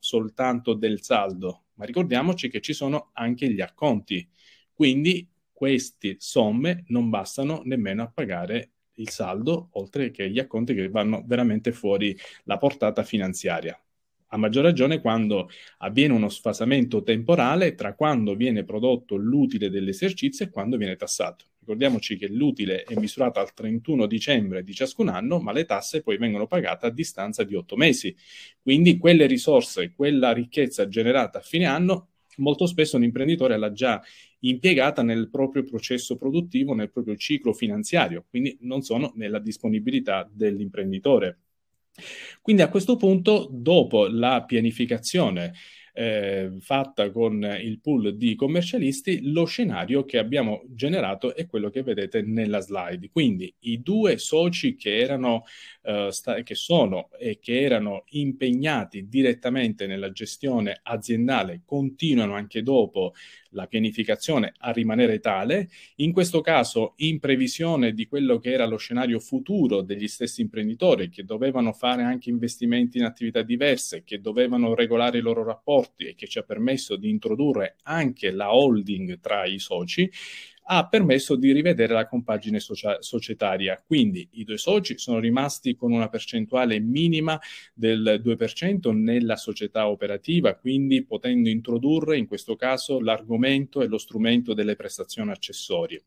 [0.00, 4.26] soltanto del saldo, ma ricordiamoci che ci sono anche gli acconti.
[4.72, 10.88] Quindi queste somme non bastano nemmeno a pagare il saldo, oltre che gli acconti che
[10.88, 13.78] vanno veramente fuori la portata finanziaria
[14.30, 15.48] a maggior ragione quando
[15.78, 21.44] avviene uno sfasamento temporale tra quando viene prodotto l'utile dell'esercizio e quando viene tassato.
[21.66, 26.16] Ricordiamoci che l'utile è misurato al 31 dicembre di ciascun anno, ma le tasse poi
[26.16, 28.14] vengono pagate a distanza di otto mesi.
[28.62, 34.00] Quindi quelle risorse, quella ricchezza generata a fine anno, molto spesso un imprenditore l'ha già
[34.40, 41.38] impiegata nel proprio processo produttivo, nel proprio ciclo finanziario, quindi non sono nella disponibilità dell'imprenditore.
[42.40, 45.52] Quindi a questo punto, dopo la pianificazione
[45.96, 51.82] eh, fatta con il pool di commercialisti, lo scenario che abbiamo generato è quello che
[51.82, 53.08] vedete nella slide.
[53.10, 55.44] Quindi i due soci che erano,
[55.82, 63.14] eh, sta- che sono e che erano impegnati direttamente nella gestione aziendale continuano anche dopo
[63.56, 68.76] la pianificazione a rimanere tale, in questo caso in previsione di quello che era lo
[68.76, 74.74] scenario futuro degli stessi imprenditori che dovevano fare anche investimenti in attività diverse, che dovevano
[74.74, 79.46] regolare i loro rapporti e che ci ha permesso di introdurre anche la holding tra
[79.46, 80.08] i soci,
[80.68, 83.80] ha permesso di rivedere la compagine socia- societaria.
[83.84, 87.38] Quindi i due soci sono rimasti con una percentuale minima
[87.72, 94.54] del 2% nella società operativa, quindi potendo introdurre in questo caso l'argomento e lo strumento
[94.54, 96.02] delle prestazioni accessorie.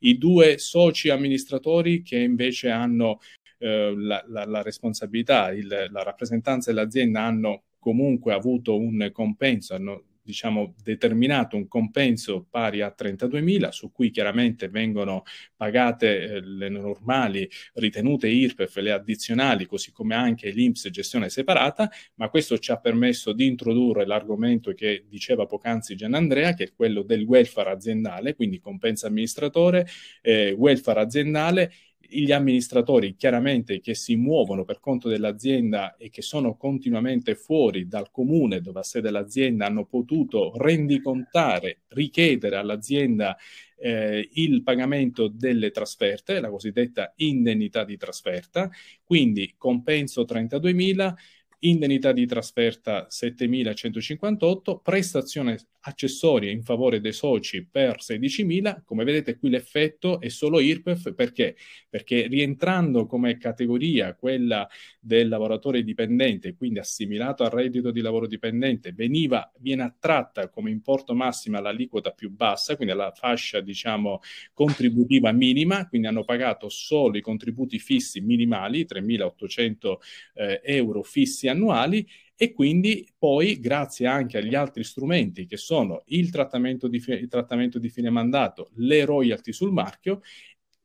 [0.00, 3.20] I due soci amministratori che invece hanno
[3.58, 10.04] eh, la, la, la, responsabilità, il, la rappresentanza dell'azienda hanno comunque avuto un compenso, hanno
[10.30, 15.24] diciamo, determinato un compenso pari a 32.000, su cui chiaramente vengono
[15.56, 22.28] pagate eh, le normali ritenute IRPEF, le addizionali, così come anche l'INPS gestione separata, ma
[22.28, 27.24] questo ci ha permesso di introdurre l'argomento che diceva poc'anzi Gianandrea, che è quello del
[27.24, 29.86] welfare aziendale, quindi compenso amministratore,
[30.22, 31.72] eh, welfare aziendale
[32.10, 38.10] gli amministratori chiaramente che si muovono per conto dell'azienda e che sono continuamente fuori dal
[38.10, 43.36] comune dove ha sede l'azienda hanno potuto rendicontare, richiedere all'azienda
[43.78, 48.70] eh, il pagamento delle trasferte, la cosiddetta indennità di trasferta,
[49.04, 51.14] quindi compenso 32.000
[51.60, 58.82] indennità di trasferta 7.158, prestazione accessorie in favore dei soci per 16.000.
[58.84, 61.56] Come vedete qui l'effetto è solo IRPEF perché?
[61.88, 64.68] Perché rientrando come categoria quella
[65.00, 71.14] del lavoratore dipendente, quindi assimilato al reddito di lavoro dipendente, veniva, viene attratta come importo
[71.14, 74.20] massimo all'aliquota più bassa, quindi alla fascia diciamo
[74.52, 79.96] contributiva minima, quindi hanno pagato solo i contributi fissi minimali, 3.800
[80.34, 82.06] eh, euro fissi annuali
[82.42, 87.78] e quindi poi grazie anche agli altri strumenti che sono il trattamento di, il trattamento
[87.78, 90.22] di fine mandato, le royalty sul marchio,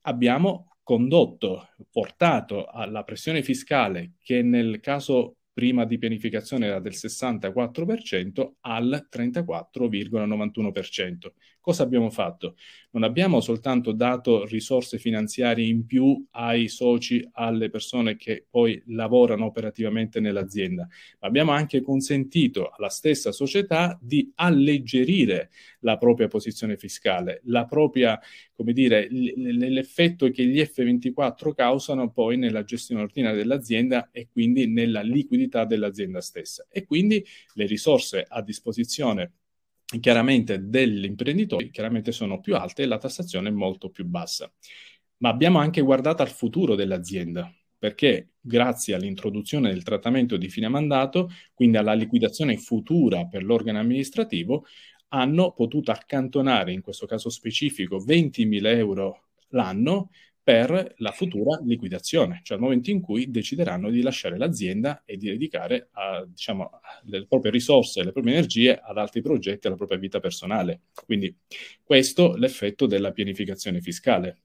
[0.02, 8.52] abbiamo condotto, portato alla pressione fiscale che nel caso prima di pianificazione era del 64%
[8.60, 11.32] al 34,91%.
[11.66, 12.58] Cosa abbiamo fatto?
[12.92, 19.46] Non abbiamo soltanto dato risorse finanziarie in più ai soci, alle persone che poi lavorano
[19.46, 20.88] operativamente nell'azienda,
[21.20, 25.50] ma abbiamo anche consentito alla stessa società di alleggerire
[25.80, 28.20] la propria posizione fiscale, la propria,
[28.54, 35.02] come dire, l'effetto che gli F24 causano poi nella gestione ordinaria dell'azienda e quindi nella
[35.02, 36.68] liquidità dell'azienda stessa.
[36.70, 39.32] E quindi le risorse a disposizione
[40.00, 44.52] chiaramente degli imprenditori chiaramente sono più alte e la tassazione è molto più bassa.
[45.18, 51.30] Ma abbiamo anche guardato al futuro dell'azienda, perché grazie all'introduzione del trattamento di fine mandato,
[51.54, 54.66] quindi alla liquidazione futura per l'organo amministrativo,
[55.10, 60.10] hanno potuto accantonare, in questo caso specifico, 20.000 euro l'anno
[60.46, 65.28] per la futura liquidazione, cioè al momento in cui decideranno di lasciare l'azienda e di
[65.28, 66.70] dedicare a, diciamo,
[67.06, 70.82] le proprie risorse, le proprie energie ad altri progetti, alla propria vita personale.
[71.04, 71.36] Quindi
[71.82, 74.44] questo è l'effetto della pianificazione fiscale.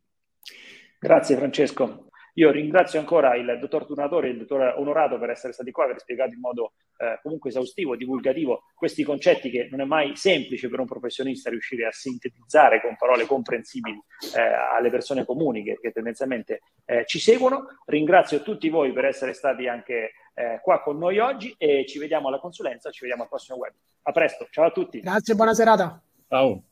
[0.99, 2.10] Grazie Francesco.
[2.35, 6.01] Io ringrazio ancora il dottor Turnatore e il dottor Onorato per essere stati qua, aver
[6.01, 10.81] spiegato in modo eh, comunque esaustivo, divulgativo questi concetti che non è mai semplice per
[10.81, 13.99] un professionista riuscire a sintetizzare con parole comprensibili
[14.37, 17.79] eh, alle persone comuni che, che tendenzialmente eh, ci seguono.
[17.87, 22.29] Ringrazio tutti voi per essere stati anche eh, qua con noi oggi e ci vediamo
[22.29, 23.73] alla consulenza, ci vediamo al prossimo web.
[24.03, 25.01] A presto, ciao a tutti.
[25.01, 26.01] Grazie, buona serata.
[26.29, 26.63] Ciao.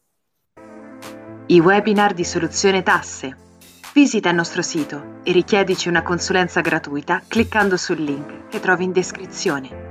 [1.46, 3.46] I webinar di Soluzione Tasse
[3.99, 8.92] Visita il nostro sito e richiedici una consulenza gratuita cliccando sul link che trovi in
[8.92, 9.88] descrizione.